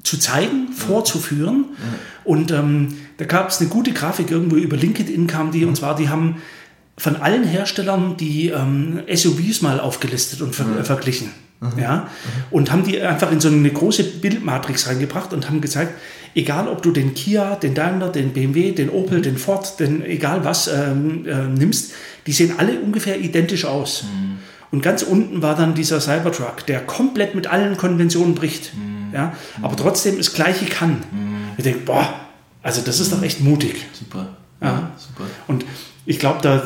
zu 0.04 0.18
zeigen, 0.20 0.72
vorzuführen. 0.72 1.66
Ja. 1.78 2.00
Und 2.24 2.52
ähm, 2.52 2.98
da 3.18 3.26
gab 3.26 3.50
es 3.50 3.60
eine 3.60 3.70
gute 3.70 3.92
Grafik 3.92 4.32
irgendwo 4.32 4.56
über 4.56 4.78
LinkedIn 4.78 5.28
kam 5.28 5.52
die, 5.52 5.66
und 5.66 5.76
zwar 5.76 5.96
die 5.96 6.10
haben 6.10 6.38
von 6.98 7.16
allen 7.16 7.44
Herstellern 7.44 8.18
die 8.18 8.50
ähm, 8.50 9.02
SUVs 9.12 9.62
mal 9.62 9.80
aufgelistet 9.80 10.42
und 10.42 10.56
ver 10.56 10.66
mhm. 10.66 10.84
verglichen. 10.84 11.32
Mhm. 11.62 11.80
Ja? 11.80 12.08
Und 12.52 12.72
haben 12.72 12.84
die 12.84 13.02
einfach 13.02 13.32
in 13.32 13.40
so 13.40 13.48
eine 13.48 13.70
große 13.70 14.04
Bildmatrix 14.04 14.88
reingebracht 14.88 15.34
und 15.34 15.48
haben 15.48 15.62
gezeigt, 15.62 15.94
egal 16.36 16.68
ob 16.68 16.82
du 16.82 16.92
den 16.92 17.14
Kia, 17.14 17.56
den 17.56 17.74
Daimler, 17.74 18.10
den 18.10 18.34
BMW, 18.34 18.72
den 18.72 18.90
Opel, 18.90 19.22
den 19.22 19.38
Ford, 19.38 19.80
den 19.80 20.04
egal 20.04 20.44
was 20.46 20.68
ähm, 20.68 21.26
äh, 21.28 21.48
nimmst, 21.48 21.94
die 22.28 22.32
sehen 22.32 22.56
alle 22.58 22.80
ungefähr 22.80 23.20
identisch 23.20 23.66
aus. 23.66 24.04
Mhm. 24.04 24.40
Und 24.72 24.84
ganz 24.84 25.02
unten 25.02 25.42
war 25.42 25.56
dann 25.56 25.74
dieser 25.74 26.00
Cybertruck, 26.00 26.66
der 26.68 26.82
komplett 26.82 27.34
mit 27.34 27.48
allen 27.48 27.78
Konventionen 27.78 28.36
bricht. 28.36 28.76
Mhm. 28.76 29.14
Ja? 29.14 29.34
Aber 29.62 29.76
trotzdem 29.76 30.18
das 30.18 30.34
Gleiche 30.34 30.66
kann. 30.66 31.04
Mhm. 31.12 31.38
Ich 31.58 31.64
denke, 31.64 31.80
boah, 31.80 32.08
also 32.62 32.82
das 32.82 33.00
ist 33.00 33.12
doch 33.12 33.22
echt 33.24 33.42
mutig. 33.42 33.86
Super. 33.94 34.28
Ja, 34.62 34.92
super. 34.98 35.30
Und 35.48 35.66
ich 36.06 36.20
glaube, 36.20 36.40
da, 36.42 36.62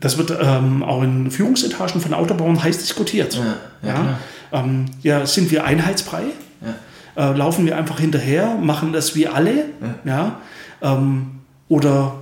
das 0.00 0.18
wird 0.18 0.36
ähm, 0.40 0.82
auch 0.82 1.02
in 1.02 1.30
Führungsetagen 1.30 2.00
von 2.00 2.12
Autobauern 2.12 2.62
heiß 2.62 2.78
diskutiert. 2.78 3.34
Ja, 3.34 3.56
ja, 3.82 3.88
ja. 3.88 4.18
Ähm, 4.52 4.86
ja 5.02 5.26
sind 5.26 5.50
wir 5.50 5.64
einheitsbrei? 5.64 6.24
Ja. 6.60 6.74
Äh, 7.16 7.32
laufen 7.32 7.66
wir 7.66 7.76
einfach 7.76 7.98
hinterher, 7.98 8.56
machen 8.56 8.92
das 8.92 9.14
wie 9.14 9.26
alle? 9.26 9.66
Ja. 10.04 10.40
Ähm, 10.82 11.26
oder 11.68 12.16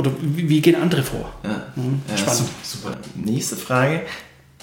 oder 0.00 0.12
wie, 0.20 0.60
gehen 0.62 0.76
andere 0.76 1.02
vor? 1.02 1.32
Ja. 1.44 1.66
Mhm. 1.76 2.00
Spannend. 2.16 2.48
Super. 2.62 2.96
Nächste 3.16 3.56
Frage. 3.56 4.02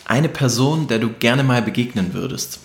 Eine 0.06 0.30
Person, 0.30 0.88
der 0.88 1.00
du 1.00 1.10
gerne 1.10 1.44
mal 1.44 1.62
begegnen 1.62 2.14
würdest? 2.14 2.60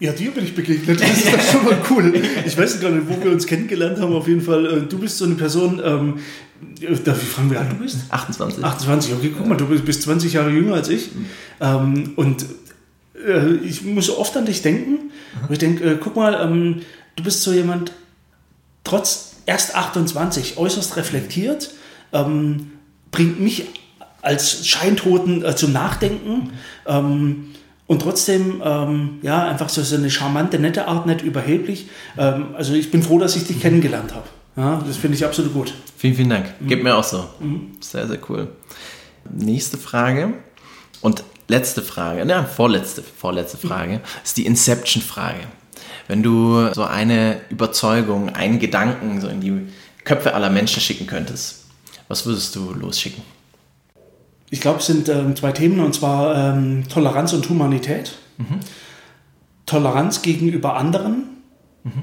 Ja, 0.00 0.12
dir 0.12 0.32
bin 0.32 0.44
ich 0.44 0.54
begegnet. 0.54 1.00
Das 1.00 1.10
ist 1.10 1.32
doch 1.32 1.40
schon 1.40 1.64
mal 1.64 1.78
cool. 1.90 2.22
Ich 2.44 2.58
weiß 2.58 2.80
gar 2.80 2.90
nicht, 2.90 3.08
wo 3.08 3.22
wir 3.22 3.30
uns 3.30 3.46
kennengelernt 3.46 4.00
haben. 4.00 4.14
Auf 4.14 4.28
jeden 4.28 4.40
Fall, 4.40 4.66
äh, 4.66 4.80
du 4.82 4.98
bist 4.98 5.18
so 5.18 5.24
eine 5.24 5.34
Person, 5.34 5.80
ähm, 5.84 6.18
darf 7.04 7.22
ich 7.22 7.28
fragen, 7.28 7.50
wie 7.50 7.56
alt 7.56 7.70
du 7.70 7.76
bist? 7.76 7.98
28. 8.10 8.64
28, 8.64 9.14
okay, 9.14 9.32
guck 9.36 9.46
mal, 9.46 9.56
du 9.56 9.66
bist 9.66 10.02
20 10.02 10.32
Jahre 10.32 10.50
jünger 10.50 10.74
als 10.74 10.88
ich. 10.88 11.10
Ähm, 11.60 12.12
und 12.16 12.44
äh, 13.26 13.54
ich 13.64 13.82
muss 13.82 14.10
oft 14.10 14.36
an 14.36 14.46
dich 14.46 14.62
denken. 14.62 15.10
Mhm. 15.48 15.52
Ich 15.52 15.58
denke, 15.58 15.84
äh, 15.84 15.98
guck 16.00 16.16
mal, 16.16 16.40
ähm, 16.42 16.82
du 17.16 17.22
bist 17.22 17.42
so 17.42 17.52
jemand, 17.52 17.92
trotz 18.84 19.36
erst 19.46 19.74
28, 19.74 20.56
äußerst 20.56 20.96
reflektiert, 20.96 21.72
ähm, 22.12 22.72
bringt 23.10 23.40
mich 23.40 23.66
als 24.22 24.66
Scheintoten 24.66 25.44
äh, 25.44 25.56
zum 25.56 25.72
Nachdenken. 25.72 26.52
Mhm. 26.88 27.54
und 27.86 28.02
trotzdem, 28.02 28.62
ähm, 28.64 29.18
ja, 29.22 29.48
einfach 29.48 29.68
so, 29.68 29.82
so 29.82 29.96
eine 29.96 30.10
charmante, 30.10 30.58
nette 30.58 30.86
Art, 30.88 31.06
nicht 31.06 31.22
überheblich. 31.22 31.88
Ähm, 32.16 32.54
also 32.54 32.74
ich 32.74 32.90
bin 32.90 33.02
froh, 33.02 33.18
dass 33.18 33.36
ich 33.36 33.46
dich 33.46 33.56
mhm. 33.56 33.60
kennengelernt 33.60 34.14
habe. 34.14 34.26
Ja, 34.56 34.82
das 34.86 34.96
finde 34.96 35.16
ich 35.16 35.24
absolut 35.24 35.52
gut. 35.52 35.74
Vielen, 35.96 36.14
vielen 36.14 36.30
Dank. 36.30 36.54
Mhm. 36.60 36.68
Geht 36.68 36.82
mir 36.82 36.96
auch 36.96 37.04
so. 37.04 37.26
Mhm. 37.40 37.72
Sehr, 37.80 38.06
sehr 38.06 38.18
cool. 38.28 38.48
Nächste 39.30 39.76
Frage 39.76 40.34
und 41.00 41.22
letzte 41.50 41.82
Frage, 41.82 42.24
ne, 42.24 42.46
vorletzte, 42.46 43.02
vorletzte 43.02 43.58
Frage, 43.58 44.00
ist 44.24 44.36
die 44.36 44.46
Inception-Frage. 44.46 45.40
Wenn 46.06 46.22
du 46.22 46.72
so 46.72 46.84
eine 46.84 47.40
Überzeugung, 47.50 48.30
einen 48.30 48.58
Gedanken 48.58 49.20
so 49.20 49.28
in 49.28 49.40
die 49.40 49.68
Köpfe 50.04 50.34
aller 50.34 50.48
Menschen 50.48 50.80
schicken 50.80 51.06
könntest, 51.06 51.66
was 52.08 52.24
würdest 52.24 52.56
du 52.56 52.72
losschicken? 52.72 53.22
Ich 54.50 54.60
glaube, 54.60 54.78
es 54.78 54.86
sind 54.86 55.08
ähm, 55.08 55.36
zwei 55.36 55.52
Themen, 55.52 55.80
und 55.80 55.94
zwar 55.94 56.34
ähm, 56.34 56.88
Toleranz 56.88 57.32
und 57.32 57.48
Humanität. 57.48 58.12
Mhm. 58.38 58.60
Toleranz 59.66 60.22
gegenüber 60.22 60.76
anderen 60.76 61.42
mhm. 61.84 62.02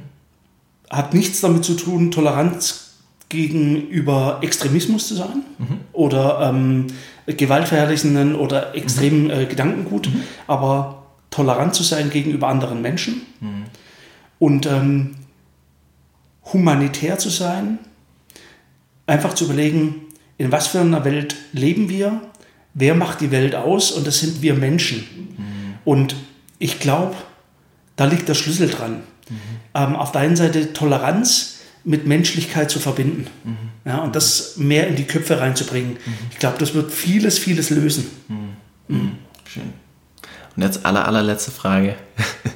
hat 0.90 1.14
nichts 1.14 1.42
damit 1.42 1.66
zu 1.66 1.74
tun, 1.74 2.12
Toleranz 2.12 2.87
gegenüber 3.30 4.40
Extremismus 4.42 5.08
zu 5.08 5.16
sein 5.16 5.44
mhm. 5.58 5.80
oder 5.94 6.50
ähm, 6.50 6.88
gewaltverherrlichenden 7.26 8.36
oder 8.36 8.76
extremen 8.76 9.26
mhm. 9.26 9.32
äh, 9.32 9.46
Gedankengut, 9.46 10.08
mhm. 10.08 10.24
aber 10.48 11.04
tolerant 11.30 11.76
zu 11.76 11.84
sein 11.84 12.10
gegenüber 12.10 12.48
anderen 12.48 12.82
Menschen 12.82 13.22
mhm. 13.42 13.66
und 14.40 14.66
ähm, 14.66 15.16
humanitär 16.54 17.18
zu 17.18 17.30
sein, 17.30 17.80
einfach 19.06 19.34
zu 19.34 19.46
überlegen, 19.46 20.08
in 20.38 20.52
was 20.52 20.68
für 20.68 20.80
einer 20.80 21.04
Welt 21.04 21.36
leben 21.52 21.90
wir, 21.90 22.22
wer 22.74 22.96
macht 22.96 23.22
die 23.22 23.32
Welt 23.32 23.56
aus 23.56 23.92
und 23.92 24.08
das 24.08 24.20
sind 24.20 24.42
wir 24.42 24.54
Menschen. 24.54 25.00
Mhm. 25.38 25.74
Und 25.84 26.16
ich 26.60 26.80
glaube, 26.80 27.16
da 27.96 28.06
liegt 28.06 28.30
der 28.30 28.36
Schlüssel 28.36 28.70
dran. 28.70 29.02
Mhm. 29.30 29.36
Ähm, 29.74 29.96
auf 29.96 30.12
der 30.12 30.22
einen 30.22 30.36
Seite 30.36 30.74
Toleranz 30.74 31.57
mit 31.88 32.06
Menschlichkeit 32.06 32.70
zu 32.70 32.80
verbinden 32.80 33.28
mhm. 33.46 33.58
ja, 33.86 34.00
und 34.00 34.14
das 34.14 34.58
mehr 34.58 34.88
in 34.88 34.98
die 34.98 35.06
Köpfe 35.06 35.40
reinzubringen. 35.40 35.92
Mhm. 35.92 36.14
Ich 36.32 36.38
glaube, 36.38 36.58
das 36.60 36.74
wird 36.74 36.92
vieles, 36.92 37.40
vieles 37.40 37.70
lösen. 37.70 38.08
Mhm. 38.28 38.56
mhm. 38.90 39.12
Schön. 39.46 39.74
Und 40.56 40.64
jetzt 40.64 40.86
aller, 40.86 41.08
allerletzte 41.08 41.52
Frage. 41.52 41.96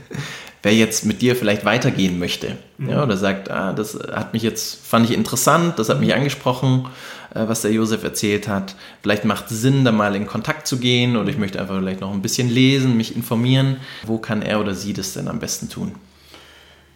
Wer 0.63 0.75
jetzt 0.75 1.05
mit 1.05 1.21
dir 1.21 1.35
vielleicht 1.35 1.63
weitergehen 1.63 2.19
möchte 2.19 2.57
mhm. 2.77 2.89
ja, 2.89 3.03
oder 3.03 3.15
sagt, 3.15 3.49
ah, 3.49 3.71
das 3.71 3.95
hat 3.95 4.33
mich 4.33 4.43
jetzt, 4.43 4.85
fand 4.85 5.09
ich 5.09 5.15
interessant, 5.15 5.79
das 5.79 5.87
hat 5.87 6.01
mich 6.01 6.13
angesprochen, 6.13 6.87
äh, 7.33 7.47
was 7.47 7.61
der 7.61 7.71
Josef 7.71 8.03
erzählt 8.03 8.49
hat. 8.49 8.75
Vielleicht 9.01 9.23
macht 9.23 9.49
es 9.49 9.61
Sinn, 9.61 9.85
da 9.85 9.93
mal 9.93 10.13
in 10.13 10.27
Kontakt 10.27 10.67
zu 10.67 10.77
gehen 10.77 11.15
oder 11.15 11.29
ich 11.29 11.37
möchte 11.37 11.59
einfach 11.59 11.77
vielleicht 11.77 12.01
noch 12.01 12.11
ein 12.11 12.21
bisschen 12.21 12.49
lesen, 12.49 12.97
mich 12.97 13.15
informieren. 13.15 13.77
Wo 14.03 14.17
kann 14.17 14.41
er 14.41 14.59
oder 14.59 14.75
sie 14.75 14.91
das 14.91 15.13
denn 15.13 15.29
am 15.29 15.39
besten 15.39 15.69
tun? 15.69 15.95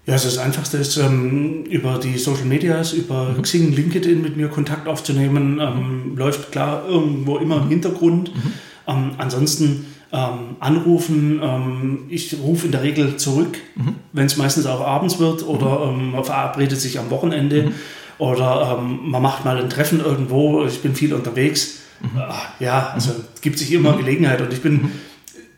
Ja, 0.05 0.13
also 0.13 0.27
das 0.27 0.37
Einfachste 0.37 0.77
ist, 0.77 0.97
ähm, 0.97 1.63
über 1.63 1.97
die 1.97 2.17
Social 2.17 2.45
Medias, 2.45 2.93
über 2.93 3.29
mhm. 3.29 3.41
Xing, 3.41 3.73
LinkedIn 3.73 4.21
mit 4.21 4.37
mir 4.37 4.49
Kontakt 4.49 4.87
aufzunehmen. 4.87 5.59
Ähm, 5.59 6.11
mhm. 6.11 6.17
läuft 6.17 6.51
klar 6.51 6.85
irgendwo 6.87 7.37
immer 7.37 7.57
im 7.57 7.69
Hintergrund. 7.69 8.33
Mhm. 8.35 8.53
Ähm, 8.87 9.11
ansonsten 9.17 9.87
ähm, 10.11 10.57
anrufen. 10.59 11.39
Ähm, 11.41 11.99
ich 12.09 12.37
rufe 12.39 12.67
in 12.67 12.71
der 12.71 12.83
Regel 12.83 13.17
zurück, 13.17 13.57
mhm. 13.75 13.95
wenn 14.13 14.27
es 14.27 14.37
meistens 14.37 14.67
auch 14.67 14.81
abends 14.81 15.19
wird 15.19 15.45
oder 15.45 15.91
mhm. 15.91 15.99
ähm, 15.99 16.11
man 16.11 16.23
verabredet 16.23 16.79
sich 16.79 16.99
am 16.99 17.09
Wochenende 17.09 17.71
oder 18.17 18.79
man 18.79 19.21
macht 19.21 19.43
mal 19.43 19.57
ein 19.57 19.69
Treffen 19.69 19.99
irgendwo. 19.99 20.65
Ich 20.65 20.81
bin 20.81 20.95
viel 20.95 21.13
unterwegs. 21.13 21.79
Äh, 22.03 22.63
ja, 22.63 22.91
also 22.93 23.11
gibt 23.41 23.57
sich 23.57 23.71
immer 23.71 23.97
Gelegenheit 23.97 24.39
und 24.41 24.53
ich 24.53 24.61
bin 24.61 24.91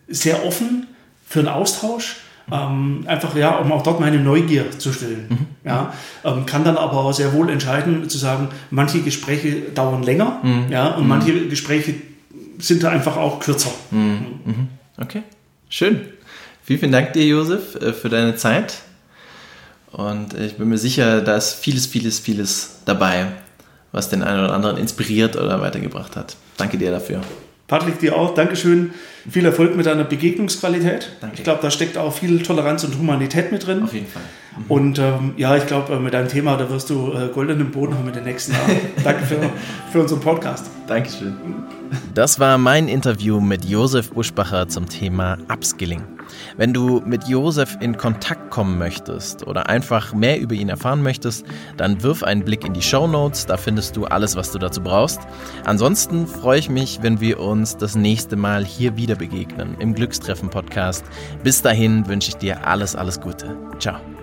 sehr 0.08 0.46
offen 0.46 0.88
für 1.28 1.40
einen 1.40 1.50
Austausch 1.50 2.16
ähm, 2.52 3.04
einfach 3.08 3.36
ja, 3.36 3.58
um 3.58 3.72
auch 3.72 3.84
dort 3.84 4.00
meine 4.00 4.20
Neugier 4.20 4.72
zu 4.72 4.94
stillen. 4.94 5.26
Mhm. 5.30 5.46
Ja, 5.66 5.94
ähm, 6.24 6.46
kann 6.46 6.64
dann 6.64 6.78
aber 6.78 6.98
auch 6.98 7.12
sehr 7.12 7.34
wohl 7.34 7.50
entscheiden, 7.50 8.10
zu 8.10 8.18
sagen, 8.18 8.50
manche 8.70 9.02
Gespräche 9.02 9.72
dauern 9.74 10.04
länger 10.04 10.40
mhm. 10.44 10.66
ja, 10.70 10.90
und 10.96 11.04
mhm. 11.04 11.10
manche 11.10 11.48
Gespräche 11.48 11.96
sind 12.60 12.84
da 12.84 12.90
einfach 12.90 13.18
auch 13.18 13.40
kürzer. 13.40 13.72
Mhm. 13.92 14.26
Mhm. 14.46 14.68
Okay, 14.98 15.24
schön. 15.70 16.02
Vielen, 16.64 16.80
vielen 16.80 16.92
Dank 16.92 17.14
dir, 17.14 17.26
Josef, 17.26 17.76
äh, 17.76 17.94
für 17.94 18.10
deine 18.10 18.36
Zeit. 18.36 18.82
Und 19.92 20.34
ich 20.34 20.56
bin 20.56 20.70
mir 20.70 20.78
sicher, 20.78 21.22
da 21.22 21.38
ist 21.38 21.54
vieles, 21.54 21.88
vieles, 21.88 22.20
vieles 22.20 22.80
dabei, 22.86 23.28
was 23.92 24.10
den 24.10 24.22
einen 24.22 24.44
oder 24.44 24.54
anderen 24.54 24.78
inspiriert 24.78 25.36
oder 25.36 25.62
weitergebracht 25.62 26.16
hat. 26.16 26.36
Danke 26.58 26.78
dir 26.78 26.92
dafür. 26.92 27.22
Patrick, 27.68 28.00
dir 28.00 28.16
auch. 28.16 28.34
Dankeschön. 28.34 28.92
Viel 29.30 29.46
Erfolg 29.46 29.76
mit 29.76 29.86
deiner 29.86 30.06
Begegnungsqualität. 30.06 31.12
Danke. 31.20 31.38
Ich 31.38 31.44
glaube, 31.44 31.60
da 31.62 31.70
steckt 31.70 31.98
auch 31.98 32.14
viel 32.14 32.42
Toleranz 32.42 32.86
und 32.86 32.98
Humanität 32.98 33.52
mit 33.52 33.68
drin. 33.68 33.84
Auf 33.84 33.94
jeden 33.94 34.08
Fall. 34.08 34.24
Mhm. 34.58 34.66
Und 34.68 35.00
ähm, 35.00 35.34
ja, 35.38 35.56
ich 35.56 35.66
glaube, 35.68 35.94
äh, 35.94 36.00
mit 36.00 36.14
deinem 36.14 36.28
Thema, 36.28 36.58
da 36.58 36.70
wirst 36.70 36.90
du 36.90 37.14
äh, 37.14 37.30
goldenen 37.34 37.72
Boden 37.72 37.96
haben 37.96 38.06
mit 38.06 38.16
den 38.16 38.24
nächsten 38.24 38.54
Jahren. 38.54 38.78
Danke 39.04 39.26
für, 39.26 39.38
für 39.92 40.02
unseren 40.02 40.20
Podcast. 40.20 40.66
Dankeschön. 40.88 41.36
Das 42.14 42.40
war 42.40 42.58
mein 42.58 42.88
Interview 42.88 43.40
mit 43.40 43.66
Josef 43.66 44.12
Buschbacher 44.12 44.68
zum 44.68 44.88
Thema 44.88 45.38
Upskilling. 45.52 46.04
Wenn 46.58 46.74
du 46.74 47.02
mit 47.06 47.28
Josef 47.28 47.78
in 47.80 47.98
Kontakt 47.98 48.50
kommen 48.52 48.78
möchtest 48.78 49.48
oder 49.48 49.70
einfach 49.70 50.14
mehr 50.14 50.40
über 50.40 50.56
ihn 50.56 50.70
erfahren 50.70 51.02
möchtest, 51.02 51.46
dann 51.78 52.04
wirf 52.04 52.24
einen 52.24 52.44
Blick 52.44 52.66
in 52.66 52.74
die 52.74 52.82
Show 52.82 53.08
Notes, 53.08 53.46
da 53.46 53.58
findest 53.58 53.96
du 53.96 54.06
alles, 54.06 54.36
was 54.36 54.52
du 54.52 54.60
dazu 54.60 54.82
brauchst. 54.82 55.22
Ansonsten 55.66 56.28
freue 56.28 56.60
ich 56.60 56.70
mich, 56.70 57.00
wenn 57.02 57.22
wir 57.22 57.40
uns 57.40 57.78
das 57.78 57.96
nächste 57.96 58.36
Mal 58.36 58.66
hier 58.66 58.98
wieder 58.98 59.16
begegnen 59.16 59.76
im 59.80 59.94
Glückstreffen 59.94 60.50
Podcast. 60.50 61.06
Bis 61.44 61.62
dahin 61.62 62.08
wünsche 62.08 62.30
ich 62.30 62.36
dir 62.36 62.68
alles, 62.68 62.96
alles 62.96 63.22
Gute. 63.22 63.56
Ciao. 63.80 64.17